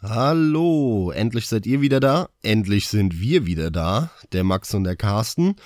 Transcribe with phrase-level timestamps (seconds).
[0.00, 2.28] Hallo, endlich seid ihr wieder da.
[2.40, 5.56] Endlich sind wir wieder da, der Max und der Carsten.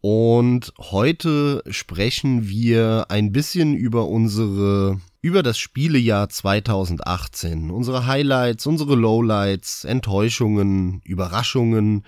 [0.00, 7.70] Und heute sprechen wir ein bisschen über unsere, über das Spielejahr 2018.
[7.70, 12.04] Unsere Highlights, unsere Lowlights, Enttäuschungen, Überraschungen.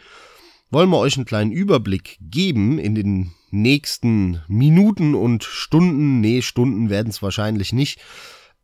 [0.72, 6.20] Wollen wir euch einen kleinen Überblick geben in den nächsten Minuten und Stunden.
[6.20, 8.00] Nee, Stunden werden es wahrscheinlich nicht.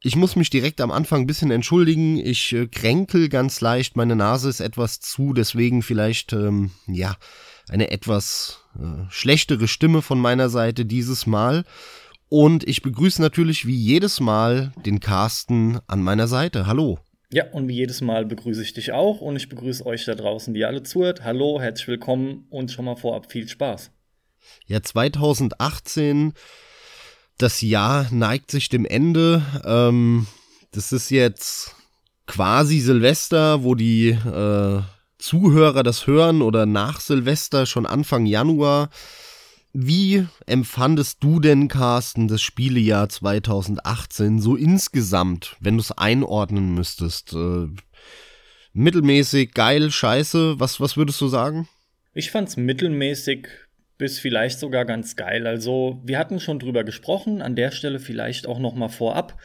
[0.03, 2.16] Ich muss mich direkt am Anfang ein bisschen entschuldigen.
[2.16, 3.97] Ich äh, kränkel ganz leicht.
[3.97, 7.16] Meine Nase ist etwas zu, deswegen vielleicht, ähm, ja,
[7.69, 11.65] eine etwas äh, schlechtere Stimme von meiner Seite dieses Mal.
[12.30, 16.67] Und ich begrüße natürlich wie jedes Mal den Carsten an meiner Seite.
[16.67, 16.98] Hallo.
[17.30, 20.55] Ja, und wie jedes Mal begrüße ich dich auch und ich begrüße euch da draußen,
[20.55, 21.25] die alle zuhört.
[21.25, 23.91] Hallo, herzlich willkommen und schon mal vorab viel Spaß.
[24.67, 26.33] Ja, 2018
[27.43, 29.43] das Jahr neigt sich dem Ende.
[29.65, 30.27] Ähm,
[30.73, 31.75] das ist jetzt
[32.27, 34.83] quasi Silvester, wo die äh,
[35.19, 38.91] Zuhörer das hören oder nach Silvester schon Anfang Januar.
[39.73, 47.33] Wie empfandest du denn, Carsten, das Spielejahr 2018 so insgesamt, wenn du es einordnen müsstest?
[47.33, 47.69] Äh,
[48.73, 51.69] mittelmäßig, geil, scheiße, was, was würdest du sagen?
[52.12, 53.48] Ich fand's mittelmäßig
[54.01, 55.47] bis vielleicht sogar ganz geil.
[55.47, 59.39] Also, wir hatten schon drüber gesprochen, an der Stelle vielleicht auch noch mal vorab.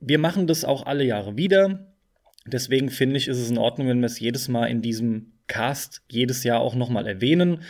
[0.00, 1.94] Wir machen das auch alle Jahre wieder.
[2.46, 6.00] Deswegen finde ich, ist es in Ordnung, wenn wir es jedes Mal in diesem Cast
[6.08, 7.60] jedes Jahr auch noch mal erwähnen.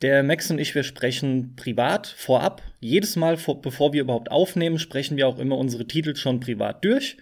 [0.00, 2.62] Der Max und ich, wir sprechen privat vorab.
[2.80, 6.82] Jedes Mal, vor, bevor wir überhaupt aufnehmen, sprechen wir auch immer unsere Titel schon privat
[6.86, 7.18] durch.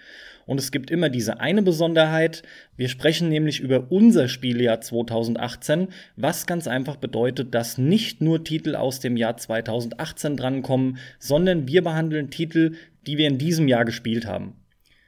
[0.47, 2.43] Und es gibt immer diese eine Besonderheit.
[2.77, 8.77] Wir sprechen nämlich über unser Spieljahr 2018, was ganz einfach bedeutet, dass nicht nur Titel
[8.77, 12.75] aus dem Jahr 2018 drankommen, sondern wir behandeln Titel,
[13.07, 14.55] die wir in diesem Jahr gespielt haben.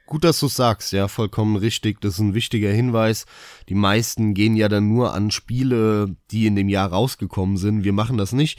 [0.07, 1.99] Gut, dass du sagst, ja, vollkommen richtig.
[1.99, 3.25] Das ist ein wichtiger Hinweis.
[3.67, 7.83] Die meisten gehen ja dann nur an Spiele, die in dem Jahr rausgekommen sind.
[7.83, 8.57] Wir machen das nicht.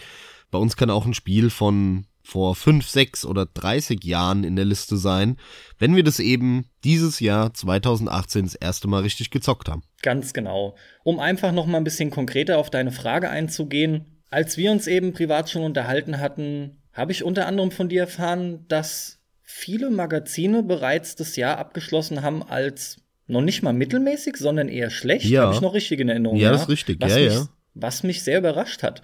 [0.50, 4.66] Bei uns kann auch ein Spiel von vor 5, 6 oder 30 Jahren in der
[4.66, 5.38] Liste sein,
[5.78, 9.82] wenn wir das eben dieses Jahr 2018 das erste Mal richtig gezockt haben.
[10.02, 10.76] Ganz genau.
[11.04, 15.14] Um einfach noch mal ein bisschen konkreter auf deine Frage einzugehen, als wir uns eben
[15.14, 21.16] privat schon unterhalten hatten, habe ich unter anderem von dir erfahren, dass viele Magazine bereits
[21.16, 25.24] das Jahr abgeschlossen haben als noch nicht mal mittelmäßig, sondern eher schlecht.
[25.24, 25.44] Ja.
[25.44, 26.36] Habe ich noch richtig in Erinnerung.
[26.36, 26.98] Ja, das ist richtig.
[27.00, 27.48] Was ja, mich, ja.
[27.72, 29.00] Was mich sehr überrascht hat.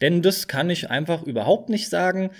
[0.00, 2.30] Denn das kann ich einfach überhaupt nicht sagen.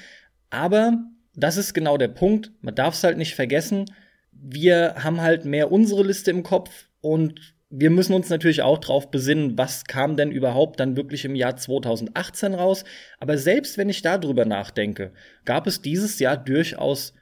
[0.51, 0.99] Aber
[1.35, 2.53] das ist genau der Punkt.
[2.61, 3.85] Man darf es halt nicht vergessen.
[4.33, 9.11] Wir haben halt mehr unsere Liste im Kopf und wir müssen uns natürlich auch drauf
[9.11, 12.85] besinnen, was kam denn überhaupt dann wirklich im Jahr 2018 raus.
[13.21, 15.13] Aber selbst wenn ich darüber nachdenke,
[15.45, 17.13] gab es dieses Jahr durchaus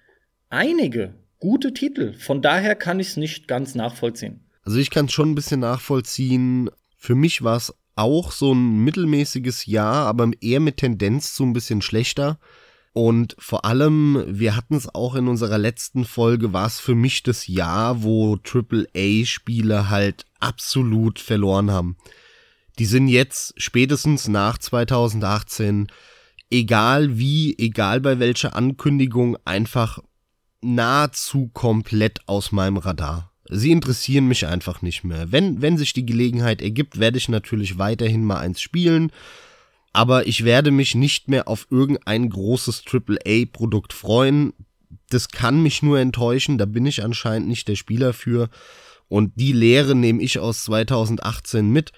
[0.48, 2.14] einige gute Titel.
[2.14, 4.40] Von daher kann ich es nicht ganz nachvollziehen.
[4.62, 6.70] Also ich kann es schon ein bisschen nachvollziehen.
[6.96, 11.52] Für mich war es auch so ein mittelmäßiges Jahr, aber eher mit Tendenz zu ein
[11.52, 12.38] bisschen schlechter.
[12.96, 17.22] Und vor allem, wir hatten es auch in unserer letzten Folge, war es für mich
[17.22, 21.98] das Jahr, wo AAA-Spiele halt absolut verloren haben.
[22.78, 25.88] Die sind jetzt spätestens nach 2018,
[26.50, 29.98] egal wie, egal bei welcher Ankündigung, einfach
[30.62, 33.30] nahezu komplett aus meinem Radar.
[33.50, 35.30] Sie interessieren mich einfach nicht mehr.
[35.30, 39.12] Wenn, wenn sich die Gelegenheit ergibt, werde ich natürlich weiterhin mal eins spielen
[39.96, 44.52] aber ich werde mich nicht mehr auf irgendein großes AAA-Produkt freuen.
[45.08, 48.50] Das kann mich nur enttäuschen, da bin ich anscheinend nicht der Spieler für.
[49.08, 51.92] Und die Lehre nehme ich aus 2018 mit.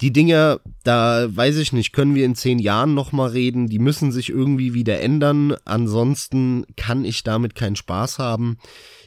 [0.00, 4.10] Die Dinger, da weiß ich nicht, können wir in zehn Jahren nochmal reden, die müssen
[4.10, 5.54] sich irgendwie wieder ändern.
[5.64, 8.58] Ansonsten kann ich damit keinen Spaß haben.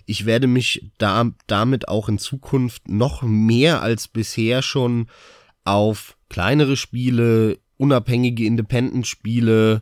[0.06, 5.08] Ich werde mich da, damit auch in Zukunft noch mehr als bisher schon
[5.66, 9.81] auf kleinere Spiele, unabhängige Independent-Spiele,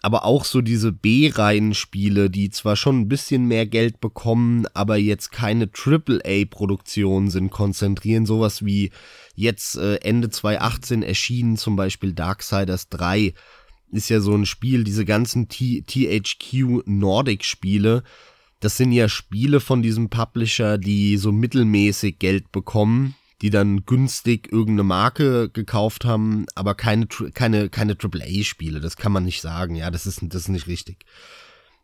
[0.00, 5.30] aber auch so diese B-Reihen-Spiele, die zwar schon ein bisschen mehr Geld bekommen, aber jetzt
[5.30, 8.26] keine AAA-Produktion sind, konzentrieren.
[8.26, 8.90] Sowas wie
[9.34, 13.34] jetzt äh, Ende 2018 erschienen, zum Beispiel Darksiders 3,
[13.92, 18.02] ist ja so ein Spiel, diese ganzen T THQ Nordic-Spiele,
[18.58, 24.50] das sind ja Spiele von diesem Publisher, die so mittelmäßig Geld bekommen die dann günstig
[24.52, 28.80] irgendeine Marke gekauft haben, aber keine, keine, keine AAA-Spiele.
[28.80, 29.74] Das kann man nicht sagen.
[29.74, 31.04] Ja, das ist, das ist nicht richtig.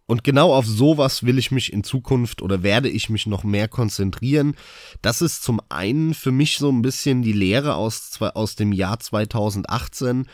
[0.06, 3.68] Und genau auf sowas will ich mich in Zukunft oder werde ich mich noch mehr
[3.68, 4.54] konzentrieren.
[5.02, 9.00] Das ist zum einen für mich so ein bisschen die Lehre aus, aus dem Jahr
[9.00, 10.26] 2018.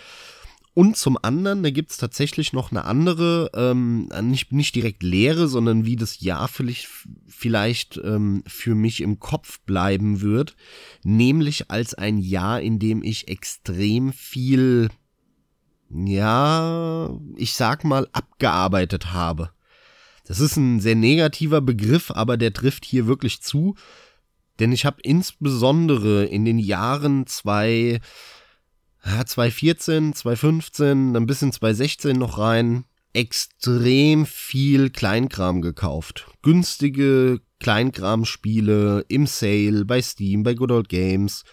[0.75, 5.85] Und zum anderen, da gibt's tatsächlich noch eine andere, ähm, nicht, nicht direkt Lehre, sondern
[5.85, 6.88] wie das Jahr vielleicht,
[7.29, 10.56] vielleicht ähm, für mich im Kopf bleiben wird,
[11.05, 14.91] nämlich als ein Jahr, in dem ich extrem viel,
[15.91, 19.50] ja, ich sag mal, abgearbeitet habe.
[20.27, 23.77] Das ist ein sehr negativer Begriff, aber der trifft hier wirklich zu,
[24.59, 28.00] denn ich habe insbesondere in den Jahren zwei
[29.05, 36.27] ja, 2014, 2015, dann bis in 2016 noch rein, extrem viel Kleinkram gekauft.
[36.43, 41.45] Günstige Kleinkram-Spiele im Sale, bei Steam, bei Good Old Games.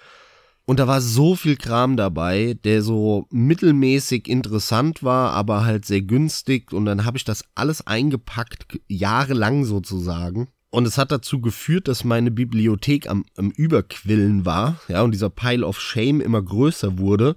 [0.66, 6.02] Und da war so viel Kram dabei, der so mittelmäßig interessant war, aber halt sehr
[6.02, 6.72] günstig.
[6.74, 10.48] Und dann habe ich das alles eingepackt, jahrelang sozusagen.
[10.72, 15.30] Und es hat dazu geführt, dass meine Bibliothek am, am Überquillen war, ja, und dieser
[15.30, 17.36] Pile of Shame immer größer wurde.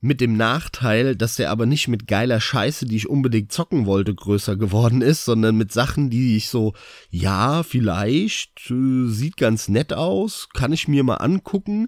[0.00, 4.12] Mit dem Nachteil, dass der aber nicht mit geiler Scheiße, die ich unbedingt zocken wollte,
[4.12, 6.74] größer geworden ist, sondern mit Sachen, die ich so,
[7.10, 11.86] ja, vielleicht, äh, sieht ganz nett aus, kann ich mir mal angucken.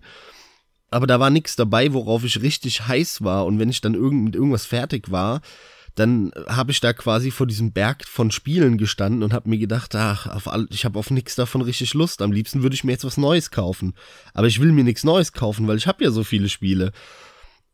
[0.92, 3.46] Aber da war nichts dabei, worauf ich richtig heiß war.
[3.46, 5.40] Und wenn ich dann irgend, mit irgendwas fertig war,
[5.94, 9.94] dann habe ich da quasi vor diesem Berg von Spielen gestanden und habe mir gedacht,
[9.94, 12.20] ach, auf all, ich habe auf nichts davon richtig Lust.
[12.20, 13.94] Am liebsten würde ich mir jetzt was Neues kaufen.
[14.32, 16.92] Aber ich will mir nichts Neues kaufen, weil ich habe ja so viele Spiele.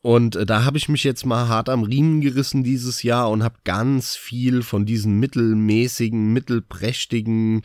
[0.03, 3.43] Und äh, da habe ich mich jetzt mal hart am Riemen gerissen dieses Jahr und
[3.43, 7.63] habe ganz viel von diesen mittelmäßigen, mittelprächtigen,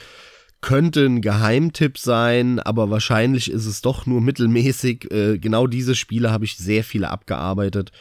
[0.61, 5.11] könnte ein Geheimtipp sein, aber wahrscheinlich ist es doch nur mittelmäßig.
[5.11, 7.91] Äh, genau diese Spiele habe ich sehr viele abgearbeitet.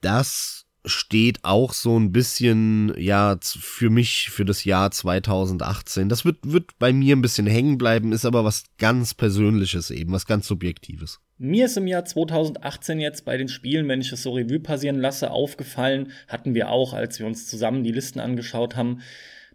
[0.00, 6.08] Das steht auch so ein bisschen, ja, für mich, für das Jahr 2018.
[6.08, 10.12] Das wird, wird bei mir ein bisschen hängen bleiben, ist aber was ganz Persönliches eben,
[10.12, 11.20] was ganz Subjektives.
[11.38, 14.98] Mir ist im Jahr 2018 jetzt bei den Spielen, wenn ich es so Revue passieren
[14.98, 19.02] lasse, aufgefallen, hatten wir auch, als wir uns zusammen die Listen angeschaut haben,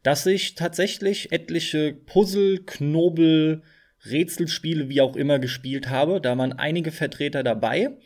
[0.02, 3.64] dass ich tatsächlich etliche Puzzle, Knobel,
[4.06, 6.20] Rätselspiele, wie auch immer gespielt habe.
[6.22, 7.98] Da waren einige Vertreter dabei.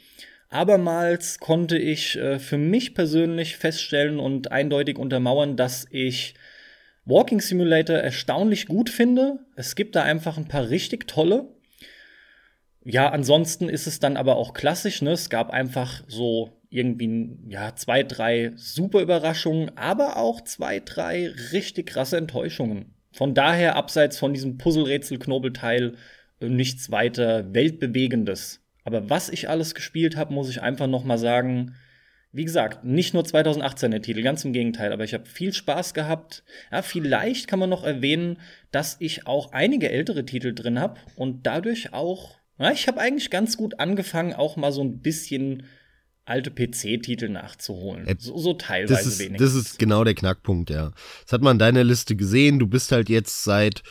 [0.50, 6.36] Abermals konnte ich äh, für mich persönlich feststellen und eindeutig untermauern, dass ich
[7.06, 9.40] Walking Simulator erstaunlich gut finde.
[9.56, 11.48] Es gibt da einfach ein paar richtig tolle.
[12.84, 15.12] Ja, ansonsten ist es dann aber auch klassisch, ne?
[15.12, 21.88] Es gab einfach so irgendwie ja, zwei, drei super Überraschungen, aber auch zwei, drei richtig
[21.88, 22.94] krasse Enttäuschungen.
[23.12, 25.96] Von daher, abseits von diesem Puzzle-Rätsel-Knobelteil,
[26.40, 28.62] äh, nichts weiter Weltbewegendes.
[28.88, 31.75] Aber was ich alles gespielt habe, muss ich einfach noch mal sagen.
[32.31, 35.94] Wie gesagt, nicht nur 2018 der Titel, ganz im Gegenteil, aber ich habe viel Spaß
[35.94, 36.45] gehabt.
[36.72, 38.39] Ja, vielleicht kann man noch erwähnen,
[38.72, 43.30] dass ich auch einige ältere Titel drin habe und dadurch auch, ja, ich habe eigentlich
[43.30, 45.63] ganz gut angefangen, auch mal so ein bisschen
[46.28, 48.06] alte PC-Titel nachzuholen.
[48.06, 49.54] Äh, so, so teilweise das ist, wenigstens.
[49.54, 50.92] Das ist genau der Knackpunkt, ja.
[51.24, 52.60] Das hat man in deiner Liste gesehen.
[52.60, 53.82] Du bist halt jetzt seit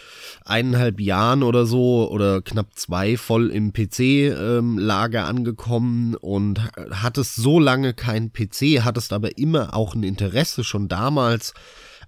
[0.44, 6.60] eineinhalb Jahren oder so oder knapp zwei voll im PC-Lager ähm, angekommen und
[6.90, 11.54] hattest so lange keinen PC, hattest aber immer auch ein Interesse schon damals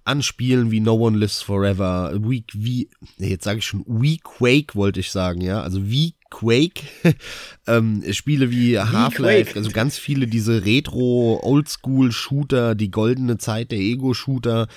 [0.08, 2.88] an Spielen wie No One Lives Forever, Week, wie,
[3.19, 6.84] jetzt sage ich schon, We Quake wollte ich sagen, ja, also wie Quake,
[7.66, 14.69] ähm, Spiele wie Half-Life, also ganz viele diese Retro-Oldschool-Shooter, die goldene Zeit der Ego-Shooter,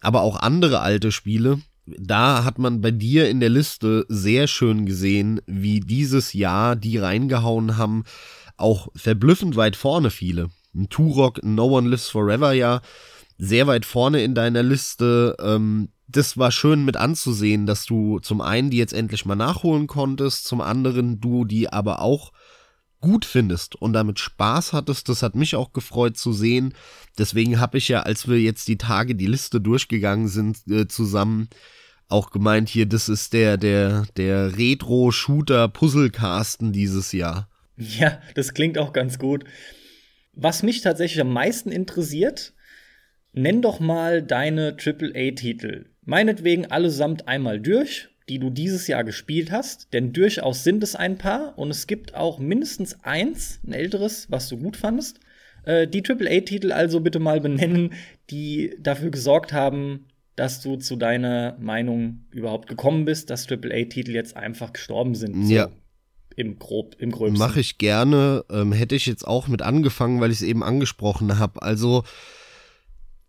[0.00, 1.60] aber auch andere alte Spiele.
[1.86, 6.98] Da hat man bei dir in der Liste sehr schön gesehen, wie dieses Jahr die
[6.98, 8.02] reingehauen haben,
[8.56, 10.48] auch verblüffend weit vorne viele.
[10.74, 12.80] Ein Turok, No One Lives Forever ja,
[13.38, 15.36] sehr weit vorne in deiner Liste.
[15.40, 19.86] Ähm, das war schön mit anzusehen, dass du zum einen die jetzt endlich mal nachholen
[19.86, 22.32] konntest, zum anderen du die aber auch
[23.00, 25.08] gut findest und damit Spaß hattest.
[25.08, 26.74] Das hat mich auch gefreut zu sehen.
[27.18, 31.48] Deswegen habe ich ja, als wir jetzt die Tage die Liste durchgegangen sind, äh, zusammen
[32.08, 37.48] auch gemeint hier, das ist der, der, der Retro-Shooter-Puzzle-Casten dieses Jahr.
[37.76, 39.42] Ja, das klingt auch ganz gut.
[40.32, 42.52] Was mich tatsächlich am meisten interessiert,
[43.34, 45.86] nenn doch mal deine AAA-Titel.
[46.04, 51.18] Meinetwegen allesamt einmal durch, die du dieses Jahr gespielt hast, denn durchaus sind es ein
[51.18, 55.20] paar und es gibt auch mindestens eins, ein älteres, was du gut fandest.
[55.64, 57.92] Äh, die AAA-Titel also bitte mal benennen,
[58.30, 64.36] die dafür gesorgt haben, dass du zu deiner Meinung überhaupt gekommen bist, dass AAA-Titel jetzt
[64.36, 65.46] einfach gestorben sind.
[65.46, 65.52] So.
[65.52, 65.70] Ja,
[66.36, 67.38] im grob im gröbsten.
[67.38, 68.44] Mache ich gerne.
[68.50, 71.62] Ähm, hätte ich jetzt auch mit angefangen, weil ich es eben angesprochen habe.
[71.62, 72.04] Also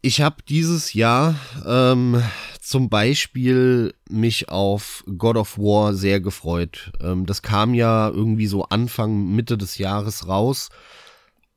[0.06, 1.36] ich habe dieses Jahr
[1.66, 2.22] ähm,
[2.62, 6.92] zum Beispiel mich auf God of War sehr gefreut.
[7.02, 10.70] Ähm, das kam ja irgendwie so Anfang, Mitte des Jahres raus.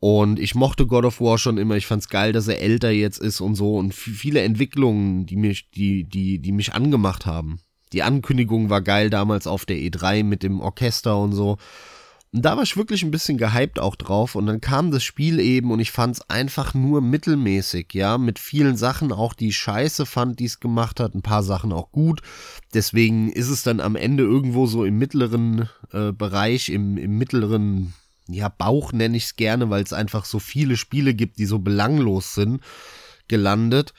[0.00, 1.76] Und ich mochte God of War schon immer.
[1.76, 3.76] Ich fand's geil, dass er älter jetzt ist und so.
[3.76, 7.61] Und viele Entwicklungen, die mich, die, die, die mich angemacht haben.
[7.93, 11.59] Die Ankündigung war geil damals auf der E3 mit dem Orchester und so.
[12.38, 14.37] Und da war ich wirklich ein bisschen gehypt auch drauf.
[14.37, 18.76] Und dann kam das Spiel eben und ich fand's einfach nur mittelmäßig, ja, mit vielen
[18.76, 22.23] Sachen auch, die ich scheiße fand, die es gemacht hat, ein paar Sachen auch gut.
[22.75, 27.95] Deswegen ist es dann am Ende irgendwo so im mittleren äh, Bereich, im, im mittleren
[28.28, 31.59] ja, Bauch nenne ich es gerne, weil es einfach so viele Spiele gibt, die so
[31.59, 32.62] belanglos sind,
[33.26, 33.95] gelandet.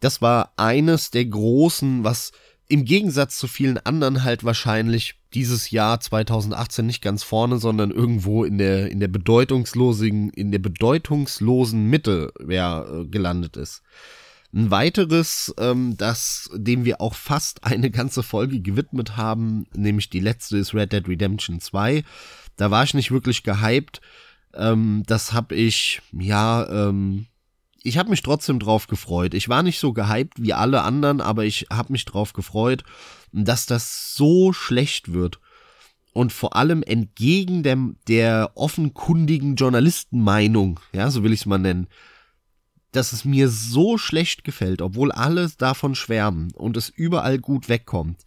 [0.00, 2.32] Das war eines der großen, was
[2.68, 8.44] im Gegensatz zu vielen anderen halt wahrscheinlich dieses Jahr 2018 nicht ganz vorne, sondern irgendwo
[8.44, 13.82] in der in der bedeutungslosen in der bedeutungslosen Mitte ja, äh, gelandet ist.
[14.54, 20.20] Ein weiteres, ähm, das dem wir auch fast eine ganze Folge gewidmet haben, nämlich die
[20.20, 22.02] letzte ist Red Dead Redemption 2.
[22.56, 24.00] Da war ich nicht wirklich gehypt.
[24.54, 27.26] Ähm, das habe ich, ja, ähm,
[27.86, 29.34] ich habe mich trotzdem drauf gefreut.
[29.34, 32.84] Ich war nicht so gehypt wie alle anderen, aber ich habe mich drauf gefreut,
[33.32, 35.40] dass das so schlecht wird.
[36.12, 41.88] Und vor allem entgegen dem, der offenkundigen Journalistenmeinung, ja, so will ich es mal nennen,
[42.92, 48.24] dass es mir so schlecht gefällt, obwohl alle davon schwärmen und es überall gut wegkommt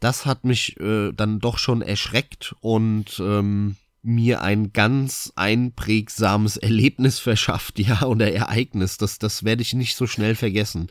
[0.00, 7.18] das hat mich äh, dann doch schon erschreckt und ähm, mir ein ganz einprägsames Erlebnis
[7.18, 8.98] verschafft, ja, oder Ereignis.
[8.98, 10.88] Das, das werde ich nicht so schnell vergessen.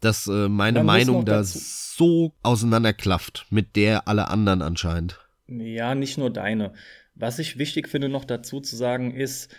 [0.00, 5.20] Dass äh, meine dann Meinung da so auseinanderklafft mit der aller anderen anscheinend.
[5.48, 6.72] Ja, nicht nur deine.
[7.14, 9.54] Was ich wichtig finde, noch dazu zu sagen, ist,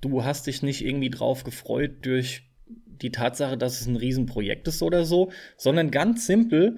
[0.00, 4.82] du hast dich nicht irgendwie drauf gefreut durch die Tatsache, dass es ein Riesenprojekt ist
[4.82, 6.76] oder so, sondern ganz simpel,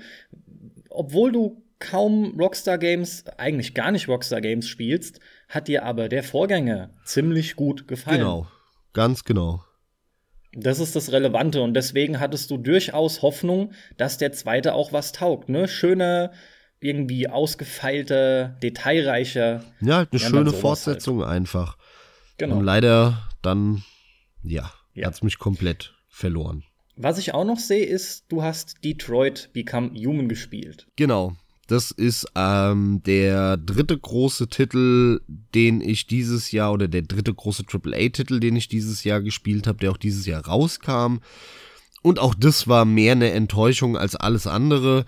[0.91, 6.23] obwohl du kaum Rockstar Games, eigentlich gar nicht Rockstar Games spielst, hat dir aber der
[6.23, 8.19] Vorgänger ziemlich gut gefallen.
[8.19, 8.47] Genau,
[8.93, 9.65] ganz genau.
[10.53, 15.13] Das ist das Relevante und deswegen hattest du durchaus Hoffnung, dass der zweite auch was
[15.13, 15.69] taugt, ne?
[15.69, 16.33] Schöner,
[16.81, 19.65] irgendwie ausgefeilter, detailreicher.
[19.81, 20.53] Ja, halt eine ja, schöne.
[20.53, 21.31] Fortsetzung halt.
[21.31, 21.77] einfach.
[22.39, 22.57] Genau.
[22.57, 23.83] Und leider dann,
[24.43, 25.07] ja, ja.
[25.07, 26.65] hat's mich komplett verloren.
[26.97, 30.87] Was ich auch noch sehe, ist, du hast Detroit Become Human gespielt.
[30.97, 31.37] Genau.
[31.69, 37.65] Das ist ähm, der dritte große Titel, den ich dieses Jahr, oder der dritte große
[37.71, 41.19] AAA-Titel, den ich dieses Jahr gespielt habe, der auch dieses Jahr rauskam.
[42.01, 45.05] Und auch das war mehr eine Enttäuschung als alles andere.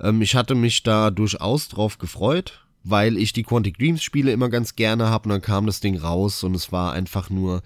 [0.00, 4.50] Ähm, ich hatte mich da durchaus drauf gefreut, weil ich die Quantic Dreams Spiele immer
[4.50, 5.24] ganz gerne habe.
[5.24, 7.62] Und dann kam das Ding raus und es war einfach nur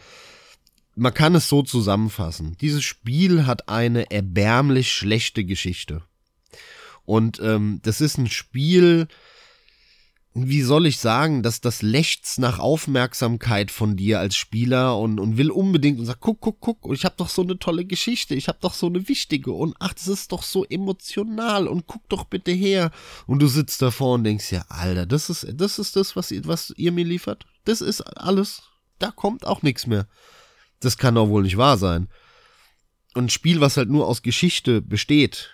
[0.98, 2.56] man kann es so zusammenfassen.
[2.62, 6.02] Dieses Spiel hat eine erbärmlich schlechte Geschichte.
[7.06, 9.08] Und ähm, das ist ein Spiel,
[10.38, 15.38] wie soll ich sagen, dass das lechzt nach Aufmerksamkeit von dir als Spieler und, und
[15.38, 18.48] will unbedingt und sagt, guck, guck, guck, ich habe doch so eine tolle Geschichte, ich
[18.48, 22.25] habe doch so eine wichtige und ach, das ist doch so emotional und guck doch
[22.25, 22.90] bitte her.
[23.26, 26.44] Und du sitzt davor und denkst ja, Alter, das ist das ist das, was ihr,
[26.44, 27.46] was ihr mir liefert.
[27.64, 28.64] Das ist alles.
[28.98, 30.06] Da kommt auch nichts mehr.
[30.80, 32.08] Das kann doch wohl nicht wahr sein.
[33.14, 35.50] Und ein Spiel, was halt nur aus Geschichte besteht,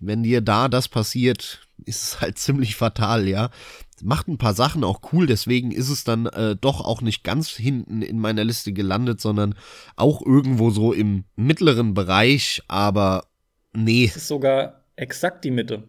[0.00, 3.50] wenn dir da das passiert, ist es halt ziemlich fatal, ja.
[4.02, 7.50] Macht ein paar Sachen auch cool, deswegen ist es dann äh, doch auch nicht ganz
[7.50, 9.54] hinten in meiner Liste gelandet, sondern
[9.96, 13.26] auch irgendwo so im mittleren Bereich, aber
[13.72, 14.06] nee.
[14.06, 15.84] Es ist sogar exakt die Mitte.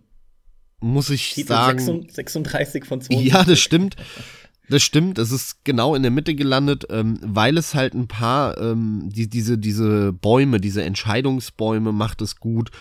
[0.80, 2.08] Muss ich Titel sagen.
[2.10, 3.28] 36 von 20.
[3.28, 3.96] Ja, das stimmt.
[4.70, 8.58] Das stimmt, es ist genau in der Mitte gelandet, ähm, weil es halt ein paar,
[8.60, 12.72] ähm, die, diese, diese Bäume, diese Entscheidungsbäume macht es gut.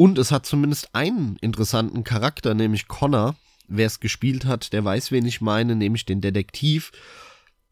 [0.00, 3.36] Und es hat zumindest einen interessanten Charakter, nämlich Connor.
[3.68, 6.90] Wer es gespielt hat, der weiß, wen ich meine, nämlich den Detektiv.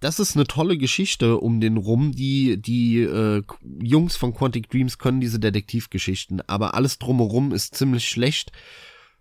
[0.00, 2.12] Das ist eine tolle Geschichte um den rum.
[2.12, 3.42] Die, die äh,
[3.80, 8.52] Jungs von Quantic Dreams können diese Detektivgeschichten, aber alles drumherum ist ziemlich schlecht.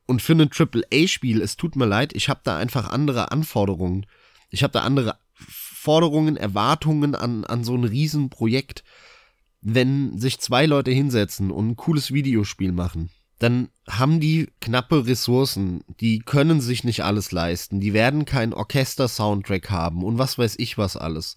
[0.05, 4.05] Und für ein Triple-A-Spiel, es tut mir leid, ich habe da einfach andere Anforderungen.
[4.49, 8.83] Ich habe da andere Forderungen, Erwartungen an, an so ein Riesenprojekt.
[9.69, 15.83] Wenn sich zwei Leute hinsetzen und ein cooles Videospiel machen, dann haben die knappe Ressourcen,
[16.00, 20.77] die können sich nicht alles leisten, die werden keinen Orchester-Soundtrack haben und was weiß ich
[20.77, 21.36] was alles.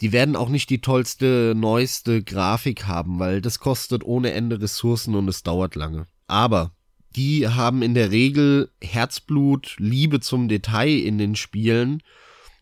[0.00, 5.14] Die werden auch nicht die tollste, neueste Grafik haben, weil das kostet ohne Ende Ressourcen
[5.14, 6.08] und es dauert lange.
[6.26, 6.72] Aber
[7.14, 12.02] die haben in der Regel Herzblut, Liebe zum Detail in den Spielen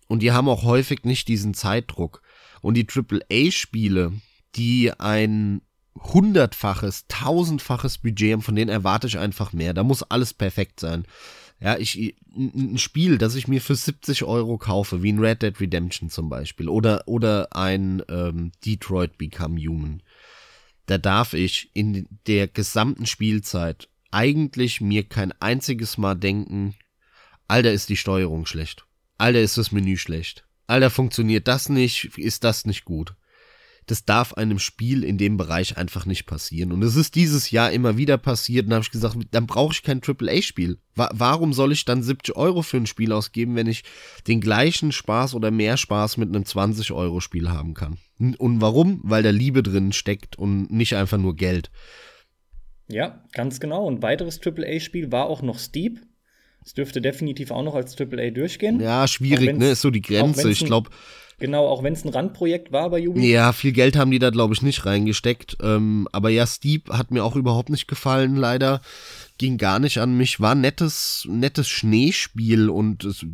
[0.07, 2.21] und die haben auch häufig nicht diesen Zeitdruck.
[2.61, 4.13] Und die AAA-Spiele,
[4.57, 5.63] die ein
[5.95, 9.75] hundertfaches, tausendfaches Budget haben, von denen erwarte ich einfach mehr.
[9.75, 11.05] Da muss alles perfekt sein.
[11.61, 15.61] Ja, ich, ein Spiel, das ich mir für 70 Euro kaufe, wie ein Red Dead
[15.61, 20.03] Redemption zum Beispiel, oder, oder ein ähm, Detroit Become Human,
[20.87, 26.75] da darf ich in der gesamten Spielzeit eigentlich mir kein einziges Mal denken,
[27.47, 28.87] Alter, ist die Steuerung schlecht.
[29.19, 30.45] Alter, ist das Menü schlecht.
[30.67, 33.15] Alter, funktioniert das nicht, ist das nicht gut.
[33.87, 36.73] Das darf einem Spiel in dem Bereich einfach nicht passieren.
[36.73, 38.65] Und es ist dieses Jahr immer wieder passiert.
[38.65, 40.79] Und da habe ich gesagt, dann brauche ich kein AAA-Spiel.
[40.95, 43.83] Wa warum soll ich dann 70 Euro für ein Spiel ausgeben, wenn ich
[44.29, 47.99] den gleichen Spaß oder mehr Spaß mit einem 20-Euro-Spiel haben kann?
[48.19, 49.01] Und warum?
[49.03, 51.71] Weil da Liebe drin steckt und nicht einfach nur Geld.
[52.89, 53.91] Ja, ganz genau.
[53.91, 56.01] Ein weiteres AAA-Spiel war auch noch Steep.
[56.65, 58.81] Es dürfte definitiv auch noch als AAA durchgehen.
[58.81, 59.71] Ja, schwierig, ne?
[59.71, 60.51] Ist so die Grenze.
[60.51, 60.91] Ich glaube.
[61.43, 63.29] Genau, auch wenn es ein Randprojekt war bei Yubi.
[63.29, 65.57] Ja, viel Geld haben die da, glaube ich, nicht reingesteckt.
[65.61, 68.81] Ähm, aber ja, Steep hat mir auch überhaupt nicht gefallen, leider.
[69.39, 70.39] Ging gar nicht an mich.
[70.39, 73.27] War nettes, nettes Schneespiel und es,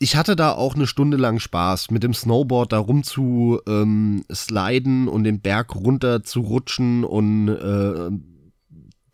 [0.00, 4.24] ich hatte da auch eine Stunde lang Spaß, mit dem Snowboard da rum zu ähm,
[4.32, 8.10] sliden und den Berg runter zu rutschen und äh,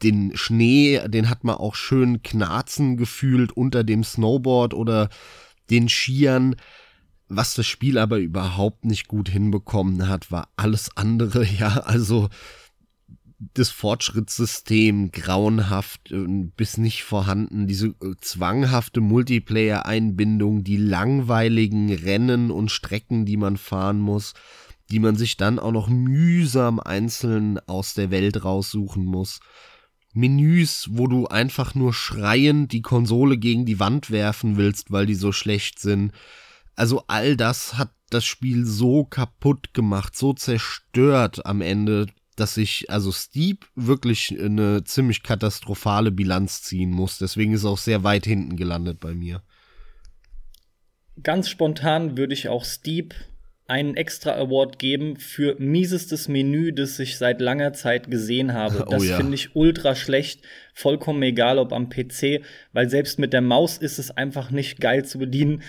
[0.02, 5.10] den Schnee, den hat man auch schön knarzen gefühlt unter dem Snowboard oder
[5.68, 6.56] den Skiern.
[7.28, 12.28] Was das Spiel aber überhaupt nicht gut hinbekommen hat, war alles andere, ja, also
[13.54, 16.14] das Fortschrittssystem grauenhaft
[16.56, 23.98] bis nicht vorhanden, diese äh, zwanghafte Multiplayer-Einbindung, die langweiligen Rennen und Strecken, die man fahren
[23.98, 24.34] muss,
[24.90, 29.40] die man sich dann auch noch mühsam einzeln aus der Welt raussuchen muss.
[30.12, 35.14] Menüs, wo du einfach nur schreiend die Konsole gegen die Wand werfen willst, weil die
[35.14, 36.12] so schlecht sind.
[36.76, 42.90] Also all das hat das Spiel so kaputt gemacht, so zerstört am Ende, dass ich
[42.90, 47.18] also Steep wirklich eine ziemlich katastrophale Bilanz ziehen muss.
[47.18, 49.42] Deswegen ist es auch sehr weit hinten gelandet bei mir.
[51.22, 53.14] Ganz spontan würde ich auch Steep
[53.68, 58.86] einen extra Award geben für miesestes Menü, das ich seit langer Zeit gesehen habe.
[58.90, 59.16] Das oh ja.
[59.16, 60.42] finde ich ultra schlecht,
[60.74, 65.04] vollkommen egal ob am PC, weil selbst mit der Maus ist es einfach nicht geil
[65.04, 65.62] zu bedienen.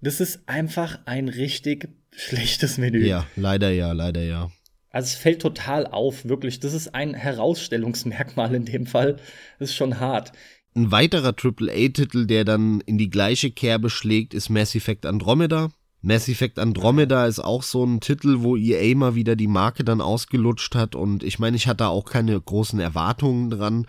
[0.00, 3.04] Das ist einfach ein richtig schlechtes Menü.
[3.06, 4.50] Ja, leider ja, leider ja.
[4.90, 6.60] Also es fällt total auf, wirklich.
[6.60, 9.16] Das ist ein Herausstellungsmerkmal in dem Fall.
[9.58, 10.32] Das ist schon hart.
[10.74, 15.70] Ein weiterer AAA-Titel, der dann in die gleiche Kerbe schlägt, ist Mass Effect Andromeda.
[16.00, 20.00] Mass Effect Andromeda ist auch so ein Titel, wo EA mal wieder die Marke dann
[20.00, 23.86] ausgelutscht hat und ich meine, ich hatte auch keine großen Erwartungen dran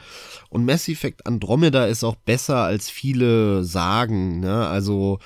[0.50, 4.66] und Mass Effect Andromeda ist auch besser als viele sagen, ne?
[4.68, 5.20] Also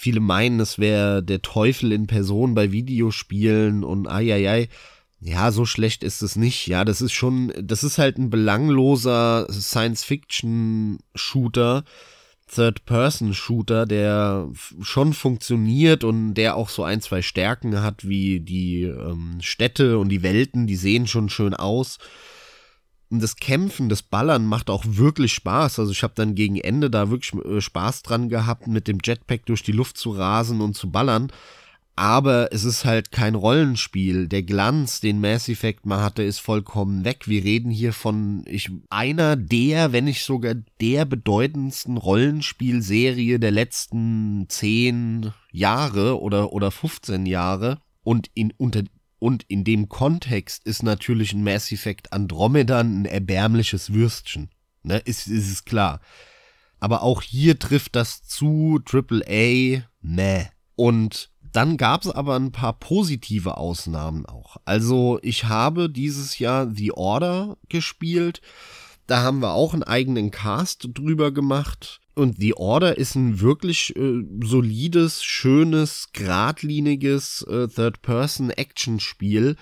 [0.00, 4.70] viele meinen, es wäre der Teufel in Person bei Videospielen und ai.
[5.22, 6.66] Ja, so schlecht ist es nicht.
[6.66, 11.84] Ja, das ist schon, das ist halt ein belangloser Science-Fiction-Shooter,
[12.54, 14.48] Third-Person-Shooter, der
[14.80, 20.08] schon funktioniert und der auch so ein, zwei Stärken hat, wie die ähm, Städte und
[20.08, 21.98] die Welten, die sehen schon schön aus.
[23.10, 25.80] Und das Kämpfen, das Ballern macht auch wirklich Spaß.
[25.80, 29.46] Also ich habe dann gegen Ende da wirklich äh, Spaß dran gehabt, mit dem Jetpack
[29.46, 31.32] durch die Luft zu rasen und zu ballern
[32.00, 34.26] aber es ist halt kein Rollenspiel.
[34.26, 37.28] Der Glanz, den Mass Effect mal hatte, ist vollkommen weg.
[37.28, 44.46] Wir reden hier von ich, einer der, wenn nicht sogar der bedeutendsten Rollenspielserie der letzten
[44.48, 47.82] zehn Jahre oder, oder 15 Jahre.
[48.02, 48.82] Und in, unter,
[49.20, 54.50] und in dem Kontext ist natürlich ein Mass Effect Andromeda ein erbärmliches Würstchen.
[54.82, 56.00] Ne, ist, ist es klar.
[56.80, 60.46] Aber auch hier trifft das zu AAA, meh.
[60.74, 64.56] Und dann gab es aber ein paar positive Ausnahmen auch.
[64.64, 68.40] Also ich habe dieses Jahr The Order gespielt.
[69.06, 72.00] Da haben wir auch einen eigenen Cast drüber gemacht.
[72.20, 79.56] Und The Order ist ein wirklich äh, solides, schönes, geradliniges äh, Third-Person-Action-Spiel,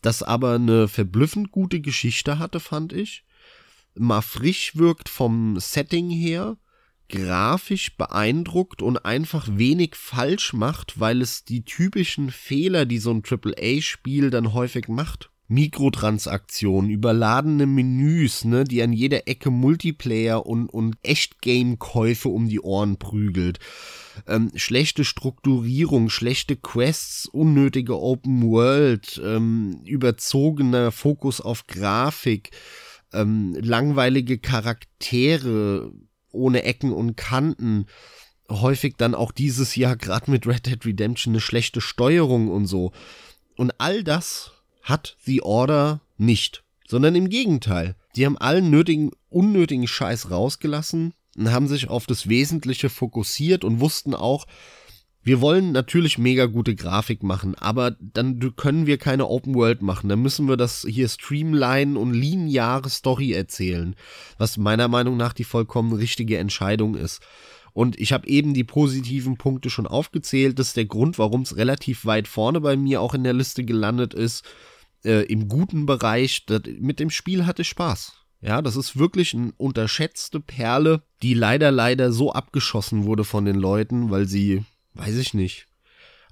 [0.00, 3.26] das aber eine verblüffend gute Geschichte hatte, fand ich.
[3.94, 6.56] Mal frisch wirkt vom Setting her
[7.10, 13.22] grafisch beeindruckt und einfach wenig falsch macht, weil es die typischen Fehler, die so ein
[13.22, 15.29] AAA-Spiel dann häufig macht.
[15.50, 22.98] Mikrotransaktionen, überladene Menüs, ne, die an jeder Ecke Multiplayer und, und Echtgame-Käufe um die Ohren
[22.98, 23.58] prügelt.
[24.28, 32.50] Ähm, schlechte Strukturierung, schlechte Quests, unnötige Open World, ähm, überzogener Fokus auf Grafik,
[33.12, 35.92] ähm, langweilige Charaktere,
[36.30, 37.86] ohne Ecken und Kanten.
[38.48, 42.92] Häufig dann auch dieses Jahr gerade mit Red Dead Redemption eine schlechte Steuerung und so.
[43.56, 47.96] Und all das hat The Order nicht, sondern im Gegenteil.
[48.16, 51.14] Die haben allen nötigen, unnötigen Scheiß rausgelassen.
[51.36, 54.46] und haben sich auf das Wesentliche fokussiert und wussten auch,
[55.22, 60.08] wir wollen natürlich mega gute Grafik machen, aber dann können wir keine Open World machen.
[60.08, 63.94] Dann müssen wir das hier streamline und lineare Story erzählen,
[64.38, 67.20] was meiner Meinung nach die vollkommen richtige Entscheidung ist.
[67.72, 70.58] Und ich habe eben die positiven Punkte schon aufgezählt.
[70.58, 73.64] Das ist der Grund, warum es relativ weit vorne bei mir auch in der Liste
[73.64, 74.44] gelandet ist.
[75.04, 76.46] Äh, Im guten Bereich.
[76.46, 78.12] Das, mit dem Spiel hatte ich Spaß.
[78.42, 83.56] Ja, das ist wirklich eine unterschätzte Perle, die leider, leider so abgeschossen wurde von den
[83.56, 85.66] Leuten, weil sie weiß ich nicht,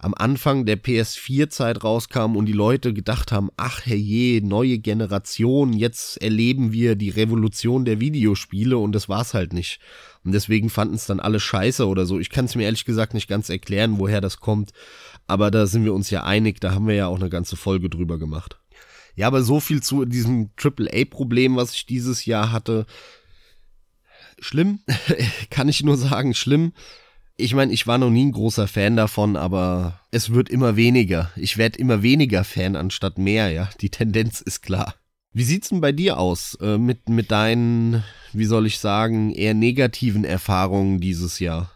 [0.00, 6.22] am Anfang der PS4-Zeit rauskam und die Leute gedacht haben, ach herrje, neue Generation, jetzt
[6.22, 9.80] erleben wir die Revolution der Videospiele und das war's halt nicht.
[10.24, 12.20] Und deswegen fanden es dann alle scheiße oder so.
[12.20, 14.72] Ich kann es mir ehrlich gesagt nicht ganz erklären, woher das kommt,
[15.26, 17.90] aber da sind wir uns ja einig, da haben wir ja auch eine ganze Folge
[17.90, 18.58] drüber gemacht.
[19.16, 22.86] Ja, aber so viel zu diesem AAA-Problem, was ich dieses Jahr hatte.
[24.38, 24.78] Schlimm,
[25.50, 26.72] kann ich nur sagen, schlimm
[27.38, 31.30] ich meine, ich war noch nie ein großer Fan davon, aber es wird immer weniger.
[31.36, 33.70] Ich werde immer weniger Fan anstatt mehr, ja.
[33.80, 34.96] Die Tendenz ist klar.
[35.32, 39.54] Wie sieht's denn bei dir aus äh, mit, mit deinen, wie soll ich sagen, eher
[39.54, 41.70] negativen Erfahrungen dieses Jahr?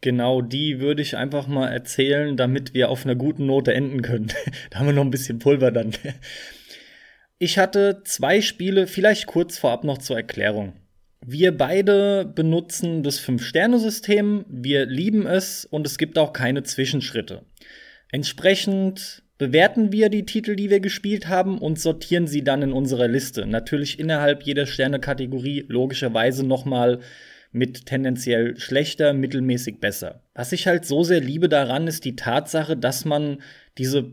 [0.00, 4.32] Genau, die würde ich einfach mal erzählen, damit wir auf einer guten Note enden können.
[4.70, 5.92] da haben wir noch ein bisschen Pulver dann.
[7.38, 10.72] Ich hatte zwei Spiele, vielleicht kurz vorab noch zur Erklärung.
[11.28, 17.42] Wir beide benutzen das Fünf-Sterne-System, wir lieben es und es gibt auch keine Zwischenschritte.
[18.12, 23.08] Entsprechend bewerten wir die Titel, die wir gespielt haben und sortieren sie dann in unserer
[23.08, 23.44] Liste.
[23.44, 27.00] Natürlich innerhalb jeder Sterne-Kategorie logischerweise nochmal
[27.50, 30.22] mit tendenziell schlechter, mittelmäßig besser.
[30.32, 33.42] Was ich halt so sehr liebe daran ist die Tatsache, dass man
[33.78, 34.12] diese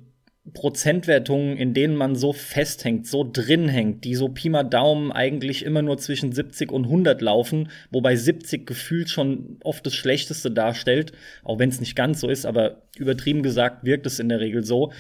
[0.52, 5.64] Prozentwertungen, in denen man so festhängt, so drin hängt, die so Pi mal Daumen eigentlich
[5.64, 11.14] immer nur zwischen 70 und 100 laufen, wobei 70 gefühlt schon oft das Schlechteste darstellt,
[11.44, 14.64] auch wenn es nicht ganz so ist, aber übertrieben gesagt wirkt es in der Regel
[14.64, 14.92] so.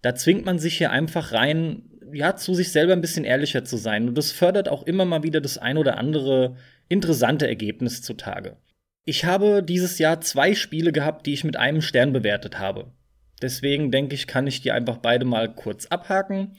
[0.00, 1.82] Da zwingt man sich hier einfach rein,
[2.12, 4.08] ja, zu sich selber ein bisschen ehrlicher zu sein.
[4.08, 6.56] Und das fördert auch immer mal wieder das ein oder andere
[6.88, 8.56] interessante Ergebnis zutage.
[9.04, 12.92] Ich habe dieses Jahr zwei Spiele gehabt, die ich mit einem Stern bewertet habe.
[13.42, 16.56] Deswegen denke ich, kann ich die einfach beide mal kurz abhaken.